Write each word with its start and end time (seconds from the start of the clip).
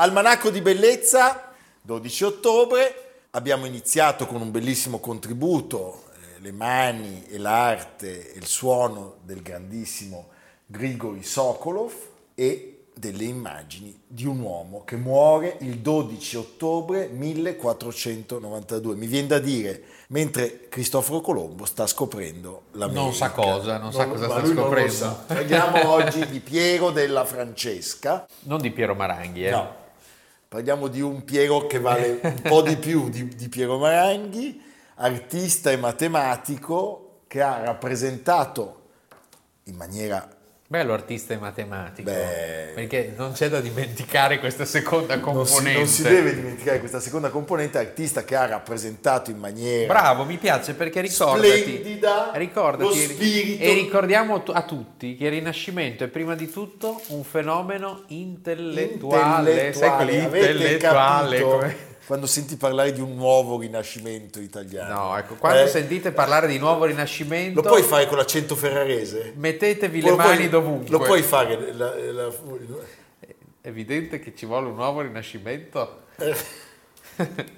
Almanacco 0.00 0.50
di 0.50 0.60
bellezza, 0.60 1.50
12 1.82 2.24
ottobre, 2.24 3.24
abbiamo 3.30 3.66
iniziato 3.66 4.26
con 4.26 4.40
un 4.40 4.52
bellissimo 4.52 5.00
contributo, 5.00 6.04
eh, 6.12 6.40
le 6.40 6.52
mani 6.52 7.24
e 7.28 7.36
l'arte 7.36 8.32
e 8.32 8.38
il 8.38 8.46
suono 8.46 9.16
del 9.24 9.42
grandissimo 9.42 10.28
Grigori 10.66 11.24
Sokolov 11.24 11.92
e 12.36 12.84
delle 12.94 13.24
immagini 13.24 14.00
di 14.06 14.24
un 14.24 14.38
uomo 14.38 14.84
che 14.84 14.94
muore 14.94 15.56
il 15.62 15.78
12 15.78 16.36
ottobre 16.36 17.08
1492. 17.08 18.94
Mi 18.94 19.06
viene 19.08 19.26
da 19.26 19.40
dire, 19.40 19.82
mentre 20.10 20.68
Cristoforo 20.68 21.20
Colombo 21.20 21.64
sta 21.64 21.88
scoprendo 21.88 22.66
l'America. 22.74 23.02
Non 23.02 23.14
sa 23.14 23.30
cosa, 23.32 23.72
non, 23.72 23.82
non 23.82 23.92
sa 23.92 24.06
cosa 24.06 24.28
sta 24.28 24.46
scoprendo. 24.46 25.22
Parliamo 25.26 25.90
oggi 25.90 26.24
di 26.28 26.38
Piero 26.38 26.92
della 26.92 27.24
Francesca. 27.24 28.28
Non 28.42 28.60
di 28.60 28.70
Piero 28.70 28.94
Maranghi, 28.94 29.44
eh? 29.44 29.50
No 29.50 29.86
Parliamo 30.48 30.88
di 30.88 31.02
un 31.02 31.24
Piero 31.24 31.66
che 31.66 31.78
vale 31.78 32.20
un 32.22 32.40
po' 32.40 32.62
di 32.62 32.76
più 32.78 33.10
di, 33.10 33.28
di 33.28 33.50
Piero 33.50 33.76
Maranghi, 33.76 34.58
artista 34.94 35.70
e 35.70 35.76
matematico 35.76 37.20
che 37.26 37.42
ha 37.42 37.62
rappresentato 37.62 38.88
in 39.64 39.76
maniera 39.76 40.26
Bello 40.70 40.92
artista 40.92 41.32
e 41.32 41.38
matematico, 41.38 42.10
Beh, 42.10 42.72
perché 42.74 43.14
non 43.16 43.32
c'è 43.32 43.48
da 43.48 43.58
dimenticare 43.58 44.38
questa 44.38 44.66
seconda 44.66 45.18
componente. 45.18 45.78
Non 45.78 45.86
si, 45.86 46.02
non 46.02 46.10
si, 46.10 46.14
deve 46.14 46.34
dimenticare 46.34 46.78
questa 46.78 47.00
seconda 47.00 47.30
componente, 47.30 47.78
artista 47.78 48.22
che 48.22 48.36
ha 48.36 48.44
rappresentato 48.44 49.30
in 49.30 49.38
maniera 49.38 49.90
Bravo, 49.90 50.26
mi 50.26 50.36
piace 50.36 50.74
perché 50.74 51.00
ricordati, 51.00 51.58
splendida 51.58 52.32
ricordati, 52.34 52.82
lo 52.84 52.92
spirito. 52.92 53.64
E 53.64 53.72
ricordiamo 53.72 54.42
a 54.44 54.62
tutti 54.64 55.16
che 55.16 55.24
il 55.24 55.30
Rinascimento 55.30 56.04
è 56.04 56.08
prima 56.08 56.34
di 56.34 56.50
tutto 56.50 57.00
un 57.06 57.24
fenomeno 57.24 58.02
intellettuale, 58.08 59.68
intellettuale. 59.68 59.72
sai 59.72 60.22
intellettuale 60.22 61.40
come 61.40 61.76
quando 62.08 62.26
senti 62.26 62.56
parlare 62.56 62.94
di 62.94 63.02
un 63.02 63.16
nuovo 63.16 63.58
rinascimento 63.58 64.40
italiano. 64.40 64.94
No, 64.94 65.18
ecco, 65.18 65.34
quando 65.34 65.64
eh, 65.64 65.66
sentite 65.66 66.10
parlare 66.10 66.46
di 66.46 66.56
nuovo 66.56 66.86
rinascimento... 66.86 67.60
Lo 67.60 67.68
puoi 67.68 67.82
fare 67.82 68.06
con 68.06 68.16
l'accento 68.16 68.56
ferrarese? 68.56 69.34
Mettetevi 69.36 70.00
le 70.00 70.12
mani 70.12 70.36
puoi, 70.36 70.48
dovunque. 70.48 70.88
Lo 70.88 71.00
puoi 71.00 71.20
fare... 71.20 71.74
La, 71.74 71.94
la, 72.10 72.32
È 73.60 73.68
evidente 73.68 74.20
che 74.20 74.34
ci 74.34 74.46
vuole 74.46 74.68
un 74.68 74.76
nuovo 74.76 75.02
rinascimento. 75.02 76.04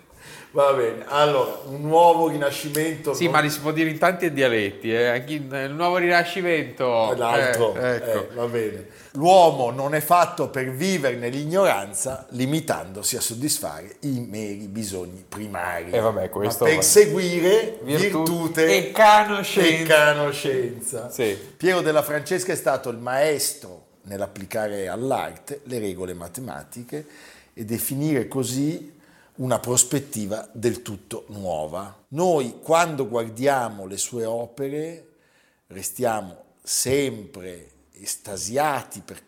Va 0.52 0.72
bene, 0.72 1.04
allora, 1.06 1.60
un 1.66 1.82
nuovo 1.82 2.28
rinascimento. 2.28 3.14
Sì, 3.14 3.24
non... 3.24 3.34
ma 3.34 3.40
li 3.40 3.50
si 3.50 3.60
può 3.60 3.70
dire 3.70 3.88
in 3.88 3.98
tanti 3.98 4.32
dialetti, 4.32 4.92
eh? 4.92 5.06
Anche 5.06 5.34
in, 5.34 5.48
il 5.52 5.72
nuovo 5.72 5.98
rinascimento. 5.98 7.14
L'altro, 7.16 7.76
eh, 7.76 7.94
ecco. 7.94 8.30
eh, 8.30 8.34
va 8.34 8.46
bene. 8.46 8.86
L'uomo 9.12 9.70
non 9.70 9.94
è 9.94 10.00
fatto 10.00 10.48
per 10.48 10.70
vivere 10.72 11.14
nell'ignoranza, 11.14 12.26
limitandosi 12.30 13.16
a 13.16 13.20
soddisfare 13.20 13.96
i 14.00 14.26
meri 14.28 14.66
bisogni 14.66 15.24
primari. 15.28 15.92
E 15.92 16.00
vabbè, 16.00 16.28
questo 16.30 16.64
ma 16.64 16.70
per 16.70 16.82
seguire 16.82 17.78
virtù, 17.82 18.24
virtute 18.24 18.76
e 18.76 18.90
conoscenza. 18.90 20.12
E 20.12 20.14
conoscenza. 20.14 21.10
Sì. 21.10 21.38
Piero 21.56 21.80
della 21.80 22.02
Francesca 22.02 22.50
è 22.50 22.56
stato 22.56 22.88
il 22.88 22.98
maestro 22.98 23.86
nell'applicare 24.02 24.88
all'arte 24.88 25.60
le 25.64 25.78
regole 25.78 26.12
matematiche 26.14 27.06
e 27.54 27.64
definire 27.64 28.26
così 28.26 28.98
una 29.40 29.58
prospettiva 29.58 30.48
del 30.52 30.82
tutto 30.82 31.24
nuova. 31.28 32.04
Noi 32.08 32.60
quando 32.62 33.08
guardiamo 33.08 33.86
le 33.86 33.96
sue 33.96 34.24
opere 34.24 35.08
restiamo 35.68 36.44
sempre 36.62 37.70
estasiati 37.92 39.00
per 39.04 39.20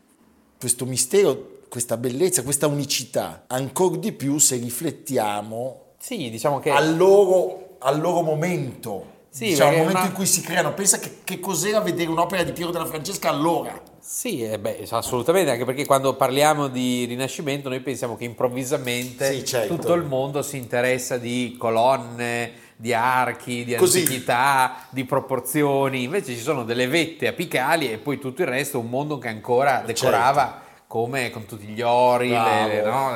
questo 0.58 0.84
mistero, 0.84 1.60
questa 1.68 1.96
bellezza, 1.96 2.42
questa 2.42 2.66
unicità, 2.66 3.44
ancora 3.46 3.96
di 3.96 4.12
più 4.12 4.38
se 4.38 4.56
riflettiamo 4.56 5.94
sì, 5.98 6.30
diciamo 6.30 6.58
che... 6.58 6.70
al, 6.70 6.96
loro, 6.96 7.76
al 7.78 8.00
loro 8.00 8.22
momento, 8.22 9.24
sì, 9.30 9.46
diciamo, 9.46 9.70
al 9.70 9.76
momento 9.76 9.98
una... 9.98 10.08
in 10.08 10.14
cui 10.14 10.26
si 10.26 10.40
creano. 10.40 10.74
Pensa 10.74 10.98
che, 10.98 11.18
che 11.24 11.40
cos'era 11.40 11.80
vedere 11.80 12.10
un'opera 12.10 12.42
di 12.42 12.52
Piero 12.52 12.70
della 12.70 12.86
Francesca 12.86 13.28
allora. 13.28 13.80
Sì, 14.04 14.42
eh 14.42 14.58
beh, 14.58 14.84
assolutamente, 14.90 15.52
anche 15.52 15.64
perché 15.64 15.86
quando 15.86 16.14
parliamo 16.16 16.66
di 16.66 17.04
Rinascimento 17.04 17.68
noi 17.68 17.78
pensiamo 17.78 18.16
che 18.16 18.24
improvvisamente 18.24 19.32
sì, 19.32 19.44
certo. 19.44 19.76
tutto 19.76 19.94
il 19.94 20.02
mondo 20.02 20.42
si 20.42 20.56
interessa 20.56 21.18
di 21.18 21.54
colonne, 21.56 22.50
di 22.74 22.92
archi, 22.92 23.64
di 23.64 23.76
Così. 23.76 24.00
antichità, 24.00 24.86
di 24.90 25.04
proporzioni, 25.04 26.02
invece 26.02 26.34
ci 26.34 26.40
sono 26.40 26.64
delle 26.64 26.88
vette 26.88 27.28
apicali 27.28 27.92
e 27.92 27.98
poi 27.98 28.18
tutto 28.18 28.42
il 28.42 28.48
resto 28.48 28.80
un 28.80 28.88
mondo 28.88 29.18
che 29.18 29.28
ancora 29.28 29.84
certo. 29.84 29.86
decorava 29.86 30.42
certo. 30.46 30.82
come 30.88 31.30
con 31.30 31.46
tutti 31.46 31.66
gli 31.66 31.80
ori, 31.80 32.30
le, 32.30 32.82
no, 32.82 33.14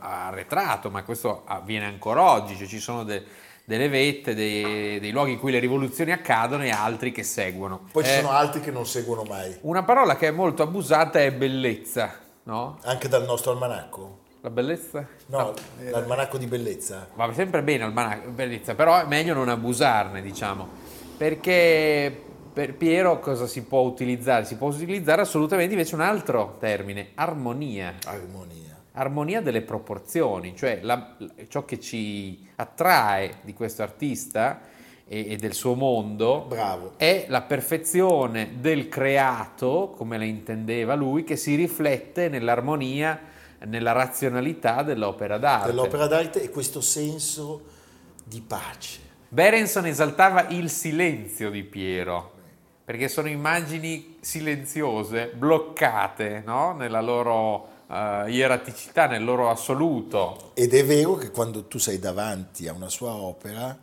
arretrato, 0.00 0.90
ma 0.90 1.04
questo 1.04 1.42
avviene 1.44 1.86
ancora 1.86 2.22
oggi, 2.32 2.56
cioè 2.56 2.66
ci 2.66 2.80
sono 2.80 3.04
delle 3.04 3.24
delle 3.64 3.88
vette, 3.88 4.34
dei, 4.34 5.00
dei, 5.00 5.10
luoghi 5.10 5.32
in 5.32 5.38
cui 5.38 5.50
le 5.50 5.58
rivoluzioni 5.58 6.12
accadono 6.12 6.64
e 6.64 6.70
altri 6.70 7.12
che 7.12 7.22
seguono. 7.22 7.86
Poi 7.90 8.02
eh, 8.02 8.06
ci 8.06 8.14
sono 8.16 8.30
altri 8.30 8.60
che 8.60 8.70
non 8.70 8.86
seguono 8.86 9.22
mai. 9.22 9.56
Una 9.62 9.82
parola 9.82 10.16
che 10.16 10.28
è 10.28 10.30
molto 10.30 10.62
abusata 10.62 11.18
è 11.20 11.32
bellezza, 11.32 12.18
no? 12.44 12.78
Anche 12.82 13.08
dal 13.08 13.24
nostro 13.24 13.52
almanacco? 13.52 14.22
La 14.42 14.50
bellezza? 14.50 15.06
No, 15.26 15.38
no. 15.38 15.54
l'almanacco 15.90 16.36
di 16.36 16.46
bellezza. 16.46 17.08
Va 17.14 17.32
sempre 17.32 17.62
bene 17.62 17.84
l'almanacco 17.84 18.28
di 18.28 18.34
bellezza, 18.34 18.74
però 18.74 19.00
è 19.00 19.06
meglio 19.06 19.32
non 19.32 19.48
abusarne, 19.48 20.20
diciamo. 20.20 20.68
Perché 21.16 22.22
per 22.52 22.74
Piero 22.74 23.18
cosa 23.20 23.46
si 23.46 23.62
può 23.62 23.80
utilizzare? 23.80 24.44
Si 24.44 24.56
può 24.56 24.68
utilizzare 24.68 25.22
assolutamente 25.22 25.72
invece 25.72 25.94
un 25.94 26.02
altro 26.02 26.58
termine, 26.60 27.12
armonia. 27.14 27.94
Armonia 28.04 28.63
armonia 28.96 29.40
delle 29.40 29.62
proporzioni, 29.62 30.54
cioè 30.56 30.80
la, 30.82 31.16
ciò 31.48 31.64
che 31.64 31.80
ci 31.80 32.48
attrae 32.56 33.38
di 33.42 33.52
questo 33.52 33.82
artista 33.82 34.60
e, 35.06 35.32
e 35.32 35.36
del 35.36 35.52
suo 35.52 35.74
mondo 35.74 36.46
Bravo. 36.48 36.92
è 36.96 37.26
la 37.28 37.42
perfezione 37.42 38.56
del 38.60 38.88
creato, 38.88 39.92
come 39.96 40.16
la 40.16 40.24
intendeva 40.24 40.94
lui, 40.94 41.24
che 41.24 41.36
si 41.36 41.56
riflette 41.56 42.28
nell'armonia, 42.28 43.20
nella 43.66 43.92
razionalità 43.92 44.82
dell'opera 44.82 45.38
d'arte. 45.38 45.66
Dell'opera 45.68 46.06
d'arte 46.06 46.42
e 46.42 46.50
questo 46.50 46.80
senso 46.80 47.62
di 48.22 48.40
pace. 48.40 49.00
Berenson 49.28 49.86
esaltava 49.86 50.48
il 50.48 50.70
silenzio 50.70 51.50
di 51.50 51.64
Piero, 51.64 52.32
perché 52.84 53.08
sono 53.08 53.28
immagini 53.28 54.18
silenziose, 54.20 55.32
bloccate 55.34 56.42
no? 56.46 56.74
nella 56.74 57.00
loro 57.00 57.73
uh, 57.94 58.28
ieraticità 58.28 59.06
nel 59.06 59.22
loro 59.22 59.48
assoluto. 59.48 60.50
Ed 60.54 60.74
è 60.74 60.84
vero 60.84 61.14
che 61.14 61.30
quando 61.30 61.64
tu 61.64 61.78
sei 61.78 61.98
davanti 61.98 62.66
a 62.66 62.72
una 62.72 62.88
sua 62.88 63.14
opera 63.14 63.78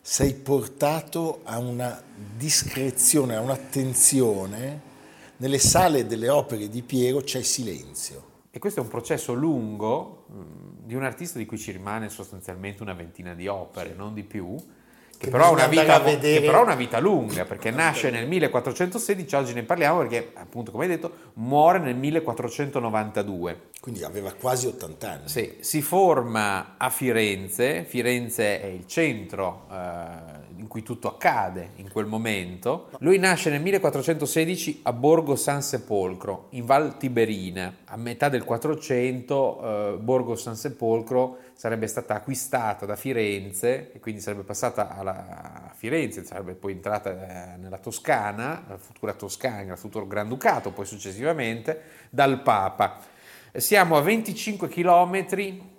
sei 0.00 0.34
portato 0.34 1.40
a 1.44 1.58
una 1.58 2.00
discrezione, 2.36 3.36
a 3.36 3.40
un'attenzione. 3.40 4.94
Nelle 5.38 5.58
sale 5.58 6.06
delle 6.06 6.28
opere 6.28 6.68
di 6.68 6.82
Piero 6.82 7.20
c'è 7.20 7.42
silenzio. 7.42 8.34
E 8.50 8.58
questo 8.58 8.80
è 8.80 8.82
un 8.82 8.88
processo 8.88 9.34
lungo 9.34 10.24
di 10.82 10.94
un 10.94 11.02
artista 11.02 11.38
di 11.38 11.44
cui 11.44 11.58
ci 11.58 11.72
rimane 11.72 12.08
sostanzialmente 12.08 12.82
una 12.82 12.94
ventina 12.94 13.34
di 13.34 13.48
opere, 13.48 13.94
non 13.94 14.14
di 14.14 14.22
più, 14.22 14.56
che, 15.18 15.30
però 15.30 15.54
vita, 15.68 15.98
vedere... 15.98 16.40
che, 16.40 16.46
però 16.46 16.60
ha 16.60 16.62
una 16.62 16.74
vita, 16.74 16.98
lunga, 16.98 17.44
perché 17.44 17.70
nasce 17.70 18.10
nel 18.10 18.26
1416, 18.26 19.34
oggi 19.34 19.54
ne 19.54 19.62
parliamo 19.62 19.98
perché, 19.98 20.32
appunto, 20.34 20.70
come 20.70 20.84
hai 20.84 20.90
detto, 20.90 21.30
muore 21.34 21.78
nel 21.78 21.96
1492. 21.96 23.60
Quindi 23.80 24.04
aveva 24.04 24.32
quasi 24.32 24.66
80 24.66 25.10
anni. 25.10 25.28
Sì, 25.28 25.56
si 25.60 25.80
forma 25.80 26.74
a 26.76 26.90
Firenze, 26.90 27.84
Firenze 27.84 28.60
è 28.60 28.66
il 28.66 28.86
centro 28.86 29.66
eh, 29.70 30.45
in 30.58 30.66
cui 30.68 30.82
tutto 30.82 31.08
accade 31.08 31.70
in 31.76 31.90
quel 31.90 32.06
momento. 32.06 32.90
Lui 32.98 33.18
nasce 33.18 33.50
nel 33.50 33.60
1416 33.60 34.80
a 34.82 34.92
Borgo 34.92 35.36
San 35.36 35.62
Sepolcro, 35.62 36.46
in 36.50 36.64
Val 36.64 36.96
Tiberina. 36.96 37.74
A 37.86 37.96
metà 37.96 38.28
del 38.28 38.44
400 38.44 39.94
eh, 39.94 39.96
Borgo 39.98 40.34
San 40.36 40.56
Sepolcro 40.56 41.38
sarebbe 41.54 41.86
stata 41.86 42.14
acquistata 42.14 42.86
da 42.86 42.96
Firenze 42.96 43.92
e 43.92 44.00
quindi 44.00 44.20
sarebbe 44.20 44.42
passata 44.42 44.96
alla, 44.96 45.70
a 45.70 45.74
Firenze, 45.74 46.24
sarebbe 46.24 46.52
poi 46.52 46.72
entrata 46.72 47.54
eh, 47.54 47.56
nella 47.56 47.78
Toscana, 47.78 48.64
la 48.68 48.78
futura 48.78 49.14
Toscana, 49.14 49.72
il 49.72 49.78
futuro 49.78 50.06
Granducato, 50.06 50.70
poi 50.70 50.84
successivamente, 50.84 51.80
dal 52.10 52.42
Papa. 52.42 53.14
Siamo 53.52 53.96
a 53.96 54.02
25 54.02 54.68
km 54.68 55.24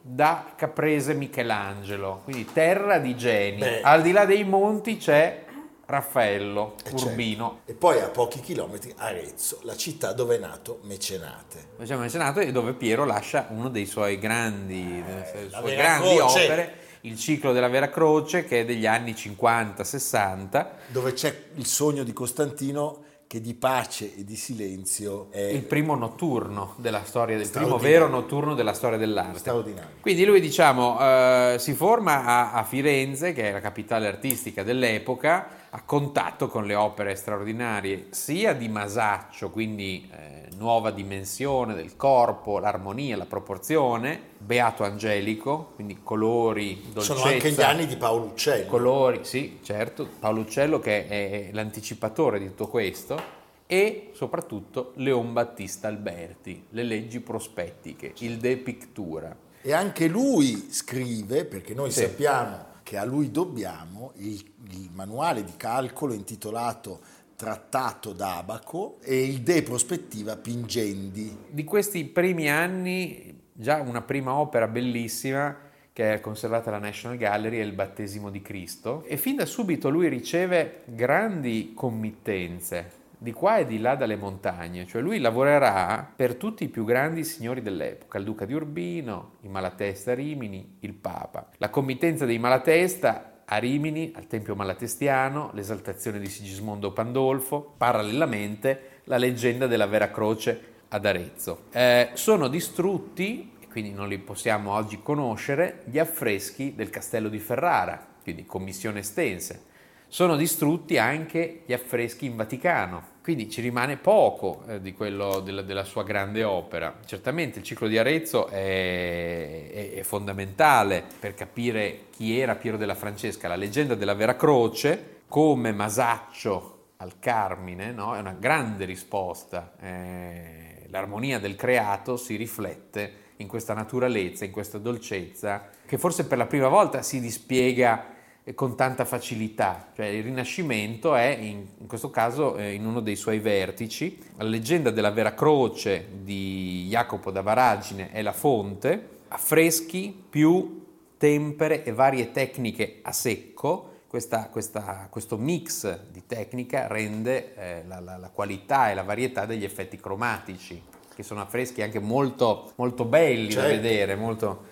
da 0.09 0.53
Caprese 0.55 1.13
Michelangelo, 1.13 2.21
quindi 2.23 2.45
terra 2.45 2.97
di 2.97 3.15
geni. 3.17 3.59
Beh. 3.59 3.81
Al 3.81 4.01
di 4.01 4.13
là 4.13 4.23
dei 4.23 4.45
monti 4.45 4.95
c'è 4.95 5.43
Raffaello 5.85 6.75
e 6.83 6.89
certo. 6.91 7.05
Urbino. 7.07 7.55
Certo. 7.57 7.71
E 7.71 7.75
poi 7.75 7.99
a 7.99 8.07
pochi 8.07 8.39
chilometri 8.39 8.93
Arezzo, 8.95 9.59
la 9.63 9.75
città 9.75 10.13
dove 10.13 10.37
è 10.37 10.39
nato 10.39 10.79
Mecenate. 10.83 11.71
Diciamo 11.77 12.01
Mecenate 12.01 12.41
e 12.41 12.51
dove 12.53 12.73
Piero 12.73 13.03
lascia 13.03 13.47
uno 13.49 13.69
dei 13.69 13.85
suoi 13.85 14.17
grandi, 14.17 15.03
eh, 15.05 15.49
sue 15.49 15.75
grandi 15.75 16.15
Croce. 16.15 16.43
opere, 16.45 16.77
il 17.01 17.17
ciclo 17.17 17.51
della 17.51 17.67
Vera 17.67 17.89
Croce 17.89 18.45
che 18.45 18.61
è 18.61 18.65
degli 18.65 18.85
anni 18.85 19.11
50-60. 19.11 20.67
Dove 20.87 21.11
c'è 21.11 21.35
il 21.55 21.65
sogno 21.65 22.03
di 22.03 22.13
Costantino 22.13 23.03
che 23.27 23.41
di 23.41 23.53
pace 23.53 24.15
e 24.15 24.23
di 24.23 24.37
silenzio 24.37 25.27
è 25.31 25.41
il 25.41 25.63
primo 25.63 25.95
notturno 25.95 26.75
della 26.77 27.03
storia 27.03 27.35
del 27.35 27.49
primo 27.49 27.77
vero 27.77 28.07
notturno 28.07 28.55
della 28.55 28.71
storia 28.71 28.97
dell'arte. 28.97 29.39
Straordinario. 29.39 29.95
Quindi 29.99 30.23
lui 30.23 30.39
diciamo 30.39 30.97
eh, 30.97 31.55
si 31.59 31.73
forma 31.73 32.23
a, 32.23 32.53
a, 32.53 32.63
Firenze, 32.63 33.33
che 33.33 33.49
è 33.49 33.51
la 33.51 33.59
capitale 33.59 34.07
artistica 34.07 34.63
dell'epoca, 34.63 35.66
a 35.69 35.81
contatto 35.83 36.47
con 36.47 36.65
le 36.65 36.75
opere 36.75 37.15
straordinarie 37.15 38.07
sia 38.11 38.53
di 38.53 38.69
Masaccio, 38.69 39.49
quindi 39.49 40.09
eh, 40.11 40.47
nuova 40.55 40.91
dimensione 40.91 41.73
del 41.73 41.95
corpo, 41.95 42.59
l'armonia, 42.59 43.17
la 43.17 43.25
proporzione, 43.25 44.19
Beato 44.37 44.83
Angelico, 44.83 45.71
quindi 45.75 45.99
colori, 46.01 46.81
dolcezza. 46.93 47.15
Sono 47.15 47.29
anche 47.29 47.51
gli 47.51 47.61
anni 47.61 47.85
di 47.85 47.97
Paolo 47.97 48.25
Uccello. 48.25 48.65
Colori, 48.67 49.19
sì, 49.23 49.59
certo, 49.61 50.07
Paolo 50.19 50.41
Uccello 50.41 50.79
che 50.79 51.07
è 51.07 51.49
l'anticipatore 51.51 52.39
di 52.39 52.47
tutto 52.47 52.67
questo 52.67 53.35
e 53.67 54.11
soprattutto 54.13 54.93
Leon 54.95 55.33
Battista 55.33 55.89
Alberti, 55.89 56.67
le 56.69 56.83
leggi 56.83 57.19
prospettiche, 57.19 58.13
il 58.19 58.37
De 58.37 58.55
Pictura. 58.57 59.35
E 59.61 59.73
anche 59.73 60.07
lui 60.07 60.67
scrive, 60.69 61.43
perché 61.43 61.73
noi 61.73 61.91
sì. 61.91 62.01
sappiamo 62.01 62.66
che 62.87 62.95
a 62.95 63.03
lui 63.03 63.31
dobbiamo 63.31 64.13
il, 64.15 64.41
il 64.71 64.89
manuale 64.93 65.43
di 65.43 65.51
calcolo 65.57 66.13
intitolato 66.13 67.01
Trattato 67.35 68.13
d'Abaco 68.13 68.99
e 69.01 69.25
il 69.25 69.41
De 69.41 69.61
Prospettiva 69.61 70.37
Pingendi. 70.37 71.37
Di 71.49 71.65
questi 71.65 72.05
primi 72.05 72.49
anni, 72.49 73.41
già 73.51 73.81
una 73.81 74.01
prima 74.01 74.35
opera 74.35 74.69
bellissima 74.69 75.53
che 75.91 76.13
è 76.13 76.21
conservata 76.21 76.69
alla 76.69 76.79
National 76.79 77.17
Gallery 77.17 77.57
è 77.57 77.63
il 77.63 77.73
Battesimo 77.73 78.29
di 78.29 78.41
Cristo 78.41 79.03
e 79.03 79.17
fin 79.17 79.35
da 79.35 79.45
subito 79.45 79.89
lui 79.89 80.07
riceve 80.07 80.83
grandi 80.85 81.73
committenze 81.75 82.89
di 83.19 83.33
qua 83.33 83.57
e 83.57 83.65
di 83.65 83.79
là 83.79 83.95
dalle 83.95 84.15
montagne, 84.15 84.85
cioè 84.85 85.01
lui 85.01 85.19
lavorerà 85.19 86.11
per 86.15 86.35
tutti 86.35 86.65
i 86.65 86.67
più 86.67 86.85
grandi 86.85 87.23
signori 87.23 87.61
dell'epoca, 87.61 88.19
il 88.19 88.23
duca 88.23 88.45
di 88.45 88.53
Urbino, 88.53 89.33
i 89.41 89.47
Malatesta 89.47 90.11
a 90.11 90.15
Rimini, 90.15 90.77
il 90.81 90.93
Papa. 90.93 91.49
La 91.57 91.69
committenza 91.69 92.25
dei 92.25 92.37
Malatesta 92.37 93.41
a 93.45 93.57
Rimini, 93.57 94.11
al 94.15 94.27
Tempio 94.27 94.55
Malatestiano, 94.55 95.49
l'esaltazione 95.53 96.19
di 96.19 96.27
Sigismondo 96.27 96.91
Pandolfo, 96.91 97.73
parallelamente 97.77 99.01
la 99.05 99.17
leggenda 99.17 99.67
della 99.67 99.87
Vera 99.87 100.11
Croce 100.11 100.75
ad 100.89 101.05
Arezzo. 101.05 101.63
Eh, 101.71 102.09
sono 102.13 102.47
distrutti, 102.49 103.53
quindi 103.71 103.91
non 103.93 104.09
li 104.09 104.19
possiamo 104.19 104.73
oggi 104.73 104.99
conoscere, 105.01 105.81
gli 105.85 105.97
affreschi 105.97 106.75
del 106.75 106.89
castello 106.89 107.29
di 107.29 107.39
Ferrara, 107.39 108.05
quindi 108.21 108.45
commissione 108.45 108.99
estense 108.99 109.65
sono 110.07 110.35
distrutti 110.35 110.97
anche 110.97 111.61
gli 111.65 111.73
affreschi 111.73 112.25
in 112.25 112.35
Vaticano, 112.35 113.15
quindi 113.21 113.49
ci 113.49 113.59
rimane 113.59 113.97
poco 113.97 114.63
eh, 114.67 114.81
di 114.81 114.93
quello 114.93 115.41
della, 115.41 115.61
della, 115.61 115.83
sua 115.83 116.03
grande 116.03 116.43
opera. 116.43 116.99
Certamente 117.05 117.59
il 117.59 117.65
ciclo 117.65 117.87
di 117.87 117.97
Arezzo 117.97 118.47
è, 118.47 119.69
è, 119.69 119.91
è, 119.95 120.03
fondamentale 120.03 121.03
per 121.19 121.33
capire 121.33 122.05
chi 122.09 122.39
era 122.39 122.55
Piero 122.55 122.77
della 122.77 122.95
Francesca, 122.95 123.49
la 123.49 123.57
leggenda 123.57 123.95
della 123.95 124.13
Vera 124.13 124.37
Croce, 124.37 125.23
come 125.27 125.73
Masaccio 125.73 126.91
al 126.97 127.19
Carmine, 127.19 127.91
no? 127.91 128.15
è 128.15 128.19
una 128.19 128.35
grande 128.39 128.85
risposta. 128.85 129.73
Eh, 129.79 130.85
l'armonia 130.87 131.37
del 131.37 131.55
creato 131.57 132.15
si 132.15 132.37
riflette 132.37 133.25
in 133.37 133.47
questa 133.47 133.73
naturalezza, 133.73 134.45
in 134.45 134.51
questa 134.51 134.77
dolcezza, 134.77 135.69
che 135.85 135.97
forse 135.97 136.25
per 136.25 136.37
la 136.37 136.45
prima 136.45 136.69
volta 136.69 137.01
si 137.01 137.19
dispiega 137.19 138.15
con 138.55 138.75
tanta 138.75 139.05
facilità. 139.05 139.91
Cioè, 139.95 140.05
il 140.05 140.23
Rinascimento 140.23 141.15
è, 141.15 141.37
in, 141.39 141.65
in 141.79 141.87
questo 141.87 142.09
caso, 142.09 142.55
eh, 142.55 142.73
in 142.73 142.85
uno 142.85 143.01
dei 143.01 143.15
suoi 143.15 143.39
vertici. 143.39 144.17
La 144.37 144.45
leggenda 144.45 144.89
della 144.89 145.11
Vera 145.11 145.33
Croce 145.33 146.07
di 146.21 146.87
Jacopo 146.89 147.31
da 147.31 147.41
Varagine 147.41 148.11
è 148.11 148.21
la 148.21 148.31
fonte, 148.31 149.15
affreschi 149.27 150.23
più 150.29 150.85
tempere 151.17 151.83
e 151.83 151.91
varie 151.91 152.31
tecniche 152.31 152.99
a 153.01 153.11
secco. 153.11 153.95
Questa, 154.07 154.47
questa, 154.47 155.07
questo 155.09 155.37
mix 155.37 155.99
di 156.09 156.25
tecnica 156.25 156.87
rende 156.87 157.53
eh, 157.55 157.83
la, 157.85 157.99
la, 157.99 158.17
la, 158.17 158.29
qualità 158.29 158.89
e 158.89 158.93
la 158.93 159.03
varietà 159.03 159.45
degli 159.45 159.65
effetti 159.65 159.99
cromatici, 159.99 160.81
che 161.13 161.23
sono 161.23 161.41
affreschi 161.41 161.81
anche 161.81 161.99
molto, 161.99 162.71
molto 162.75 163.03
belli 163.03 163.51
certo. 163.51 163.67
da 163.67 163.75
vedere, 163.75 164.15
molto, 164.15 164.63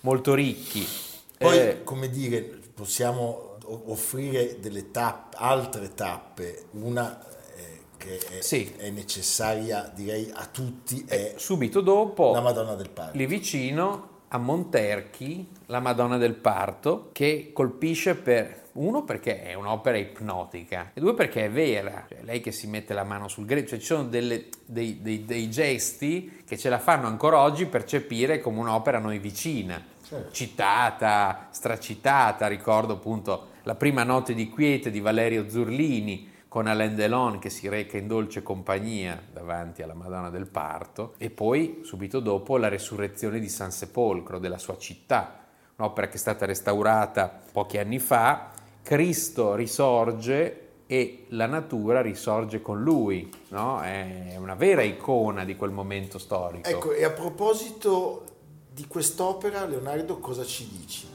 molto 0.00 0.32
ricchi. 0.32 0.86
Poi, 1.36 1.58
eh, 1.58 1.84
come 1.84 2.08
dire, 2.08 2.59
possiamo 2.80 3.58
offrire 3.88 4.58
delle 4.58 4.90
tappe, 4.90 5.36
altre 5.38 5.92
tappe, 5.92 6.64
una 6.70 7.22
eh, 7.54 7.80
che 7.98 8.18
è, 8.38 8.40
sì. 8.40 8.72
è, 8.74 8.88
necessaria 8.88 9.92
direi 9.94 10.30
a 10.32 10.46
tutti 10.46 11.04
è 11.06 11.34
subito 11.36 11.82
dopo 11.82 12.32
la 12.32 12.40
Madonna 12.40 12.74
del 12.76 12.88
Parto. 12.88 13.18
Lì 13.18 13.26
vicino 13.26 14.08
a 14.28 14.38
Monterchi 14.38 15.46
la 15.66 15.80
Madonna 15.80 16.16
del 16.16 16.36
Parto 16.36 17.10
che 17.12 17.50
colpisce 17.52 18.14
per 18.14 18.68
uno 18.72 19.04
perché 19.04 19.42
è 19.42 19.52
un'opera 19.52 19.98
ipnotica 19.98 20.92
e 20.94 21.00
due 21.00 21.12
perché 21.12 21.44
è 21.44 21.50
vera, 21.50 22.06
cioè, 22.08 22.20
lei 22.22 22.40
che 22.40 22.50
si 22.50 22.66
mette 22.66 22.94
la 22.94 23.04
mano 23.04 23.28
sul 23.28 23.44
greco, 23.44 23.68
cioè 23.68 23.78
ci 23.78 23.84
sono 23.84 24.04
delle, 24.04 24.46
dei, 24.64 25.02
dei, 25.02 25.26
dei 25.26 25.50
gesti 25.50 26.44
che 26.46 26.56
ce 26.56 26.70
la 26.70 26.78
fanno 26.78 27.08
ancora 27.08 27.40
oggi 27.40 27.66
percepire 27.66 28.40
come 28.40 28.60
un'opera 28.60 28.96
a 28.96 29.00
noi 29.00 29.18
vicina 29.18 29.98
certo. 30.10 30.32
citata, 30.32 31.46
stracitata, 31.50 32.48
ricordo 32.48 32.94
appunto 32.94 33.48
la 33.62 33.76
prima 33.76 34.02
notte 34.02 34.34
di 34.34 34.48
quiete 34.50 34.90
di 34.90 35.00
Valerio 35.00 35.48
Zurlini 35.48 36.28
con 36.48 36.66
Alain 36.66 36.96
Delon 36.96 37.38
che 37.38 37.48
si 37.48 37.68
reca 37.68 37.96
in 37.96 38.08
dolce 38.08 38.42
compagnia 38.42 39.22
davanti 39.32 39.82
alla 39.82 39.94
Madonna 39.94 40.30
del 40.30 40.48
Parto 40.48 41.14
e 41.16 41.30
poi 41.30 41.82
subito 41.84 42.18
dopo 42.18 42.56
la 42.56 42.68
resurrezione 42.68 43.38
di 43.38 43.48
San 43.48 43.70
Sepolcro 43.70 44.38
della 44.40 44.58
sua 44.58 44.76
città, 44.76 45.44
un'opera 45.76 46.08
che 46.08 46.14
è 46.14 46.18
stata 46.18 46.46
restaurata 46.46 47.42
pochi 47.52 47.78
anni 47.78 48.00
fa, 48.00 48.50
Cristo 48.82 49.54
risorge 49.54 50.66
e 50.86 51.26
la 51.28 51.46
natura 51.46 52.00
risorge 52.00 52.60
con 52.60 52.82
lui, 52.82 53.30
no? 53.50 53.80
è 53.80 54.34
una 54.36 54.56
vera 54.56 54.82
icona 54.82 55.44
di 55.44 55.54
quel 55.54 55.70
momento 55.70 56.18
storico. 56.18 56.68
Ecco, 56.68 56.92
e 56.92 57.04
a 57.04 57.10
proposito 57.10 58.24
di 58.80 58.86
quest'opera, 58.86 59.66
Leonardo, 59.66 60.18
cosa 60.20 60.42
ci 60.42 60.66
dici? 60.66 61.06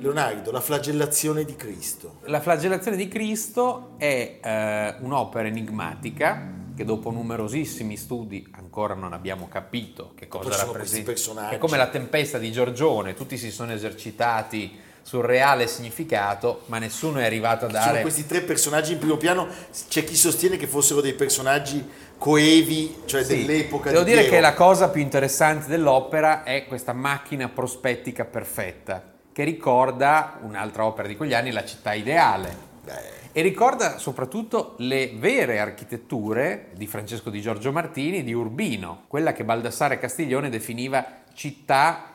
Leonardo, 0.00 0.50
la 0.50 0.60
flagellazione 0.60 1.44
di 1.44 1.54
Cristo. 1.54 2.16
La 2.22 2.40
flagellazione 2.40 2.96
di 2.96 3.06
Cristo 3.06 3.94
è 3.98 4.40
eh, 4.42 4.96
un'opera 4.98 5.46
enigmatica 5.46 6.60
che 6.74 6.84
dopo 6.84 7.12
numerosissimi 7.12 7.96
studi 7.96 8.48
ancora 8.52 8.94
non 8.94 9.12
abbiamo 9.12 9.46
capito 9.46 10.14
che 10.16 10.26
cosa 10.26 10.56
rappresenta. 10.56 11.50
È 11.50 11.58
come 11.58 11.76
la 11.76 11.88
tempesta 11.88 12.38
di 12.38 12.50
Giorgione, 12.50 13.14
tutti 13.14 13.38
si 13.38 13.52
sono 13.52 13.70
esercitati 13.70 14.76
sul 15.02 15.24
reale 15.24 15.66
significato, 15.66 16.62
ma 16.66 16.78
nessuno 16.78 17.18
è 17.18 17.24
arrivato 17.24 17.66
a 17.66 17.68
dare... 17.68 17.88
Sono 17.88 18.00
questi 18.00 18.26
tre 18.26 18.40
personaggi 18.42 18.92
in 18.92 18.98
primo 18.98 19.16
piano, 19.16 19.48
c'è 19.88 20.04
chi 20.04 20.16
sostiene 20.16 20.56
che 20.56 20.66
fossero 20.66 21.00
dei 21.00 21.14
personaggi 21.14 21.86
coevi, 22.16 23.02
cioè 23.04 23.24
sì, 23.24 23.44
dell'epoca 23.44 23.90
devo 23.90 24.04
di 24.04 24.10
dire 24.10 24.22
Piero. 24.22 24.36
che 24.36 24.40
la 24.40 24.54
cosa 24.54 24.88
più 24.90 25.00
interessante 25.00 25.66
dell'opera 25.68 26.44
è 26.44 26.66
questa 26.66 26.92
macchina 26.92 27.48
prospettica 27.48 28.24
perfetta, 28.24 29.02
che 29.32 29.44
ricorda 29.44 30.38
un'altra 30.42 30.84
opera 30.84 31.08
di 31.08 31.16
quegli 31.16 31.34
anni, 31.34 31.50
La 31.50 31.64
città 31.64 31.94
ideale. 31.94 32.70
Beh. 32.84 33.20
E 33.34 33.40
ricorda 33.40 33.96
soprattutto 33.96 34.74
le 34.78 35.12
vere 35.16 35.58
architetture 35.58 36.68
di 36.74 36.86
Francesco 36.86 37.30
di 37.30 37.40
Giorgio 37.40 37.72
Martini, 37.72 38.22
di 38.22 38.34
Urbino, 38.34 39.04
quella 39.08 39.32
che 39.32 39.42
Baldassare 39.42 39.98
Castiglione 39.98 40.50
definiva 40.50 41.04
città 41.32 42.11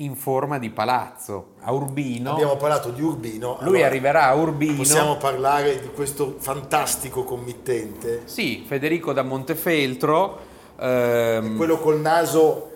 in 0.00 0.16
forma 0.16 0.58
di 0.58 0.70
palazzo. 0.70 1.54
A 1.60 1.72
Urbino. 1.72 2.32
Abbiamo 2.32 2.56
parlato 2.56 2.90
di 2.90 3.02
Urbino. 3.02 3.58
Lui 3.60 3.76
allora 3.76 3.86
arriverà 3.86 4.24
a 4.26 4.34
Urbino. 4.34 4.76
Possiamo 4.76 5.16
parlare 5.16 5.80
di 5.80 5.90
questo 5.90 6.36
fantastico 6.38 7.24
committente. 7.24 8.22
Sì, 8.24 8.64
Federico 8.66 9.12
da 9.12 9.22
Montefeltro. 9.22 10.38
Ehm... 10.78 11.56
Quello 11.56 11.78
col 11.78 12.00
naso 12.00 12.68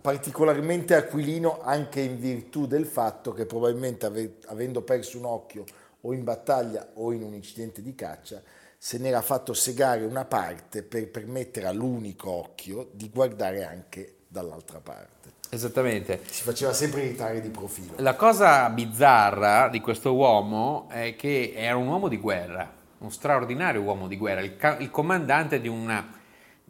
particolarmente 0.00 0.94
aquilino 0.94 1.60
anche 1.62 2.00
in 2.00 2.18
virtù 2.18 2.66
del 2.66 2.86
fatto 2.86 3.32
che 3.32 3.46
probabilmente 3.46 4.06
ave- 4.06 4.36
avendo 4.46 4.82
perso 4.82 5.18
un 5.18 5.24
occhio 5.24 5.64
o 6.02 6.12
in 6.12 6.24
battaglia 6.24 6.90
o 6.94 7.12
in 7.12 7.22
un 7.22 7.34
incidente 7.34 7.82
di 7.82 7.94
caccia 7.94 8.42
se 8.76 8.98
n'era 8.98 9.22
fatto 9.22 9.54
segare 9.54 10.04
una 10.04 10.24
parte 10.24 10.82
per 10.82 11.08
permettere 11.08 11.66
all'unico 11.66 12.30
occhio 12.30 12.88
di 12.92 13.08
guardare 13.10 13.64
anche 13.64 14.16
dall'altra 14.26 14.80
parte. 14.80 15.40
Esattamente. 15.54 16.22
Si 16.30 16.44
faceva 16.44 16.72
sempre 16.72 17.02
irritare 17.02 17.42
di 17.42 17.50
profilo. 17.50 17.92
La 17.96 18.14
cosa 18.14 18.70
bizzarra 18.70 19.68
di 19.68 19.82
questo 19.82 20.14
uomo 20.14 20.88
è 20.88 21.14
che 21.14 21.52
era 21.54 21.76
un 21.76 21.88
uomo 21.88 22.08
di 22.08 22.16
guerra, 22.16 22.72
un 23.00 23.12
straordinario 23.12 23.82
uomo 23.82 24.08
di 24.08 24.16
guerra, 24.16 24.40
il, 24.40 24.56
ca- 24.56 24.78
il 24.78 24.90
comandante 24.90 25.60
di 25.60 25.68
una 25.68 26.20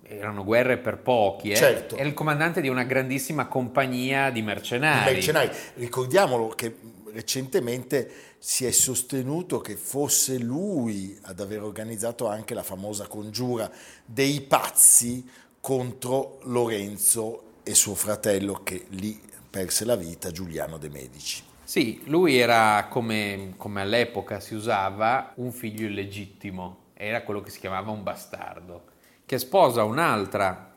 erano 0.02 0.42
guerre 0.42 0.78
per 0.78 0.98
pochi, 0.98 1.52
eh? 1.52 1.56
certo. 1.56 1.94
è 1.94 2.02
il 2.02 2.12
comandante 2.12 2.60
di 2.60 2.66
una 2.68 2.82
grandissima 2.82 3.46
compagnia 3.46 4.30
di 4.30 4.42
mercenari. 4.42 5.10
Di 5.10 5.14
mercenari. 5.14 5.50
Ricordiamolo 5.74 6.48
che 6.48 6.74
recentemente 7.12 8.10
si 8.38 8.66
è 8.66 8.72
sostenuto 8.72 9.60
che 9.60 9.76
fosse 9.76 10.38
lui 10.38 11.16
ad 11.22 11.38
aver 11.38 11.62
organizzato 11.62 12.26
anche 12.26 12.52
la 12.52 12.64
famosa 12.64 13.06
congiura 13.06 13.70
dei 14.04 14.40
pazzi 14.40 15.24
contro 15.60 16.40
Lorenzo 16.42 17.50
e 17.62 17.74
suo 17.74 17.94
fratello 17.94 18.62
che 18.62 18.86
lì 18.90 19.20
perse 19.48 19.84
la 19.84 19.96
vita, 19.96 20.30
Giuliano 20.30 20.78
de' 20.78 20.88
Medici. 20.88 21.42
Sì, 21.62 22.02
lui 22.04 22.36
era 22.36 22.86
come, 22.88 23.54
come 23.56 23.80
all'epoca 23.80 24.40
si 24.40 24.54
usava 24.54 25.32
un 25.36 25.52
figlio 25.52 25.86
illegittimo, 25.86 26.90
era 26.94 27.22
quello 27.22 27.40
che 27.40 27.50
si 27.50 27.60
chiamava 27.60 27.90
un 27.90 28.02
bastardo, 28.02 28.84
che 29.24 29.38
sposa 29.38 29.84
un'altra 29.84 30.70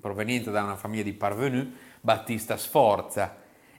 proveniente 0.00 0.50
da 0.50 0.62
una 0.62 0.76
famiglia 0.76 1.04
di 1.04 1.12
parvenu, 1.12 1.72
Battista 2.00 2.56
Sforza. 2.56 3.36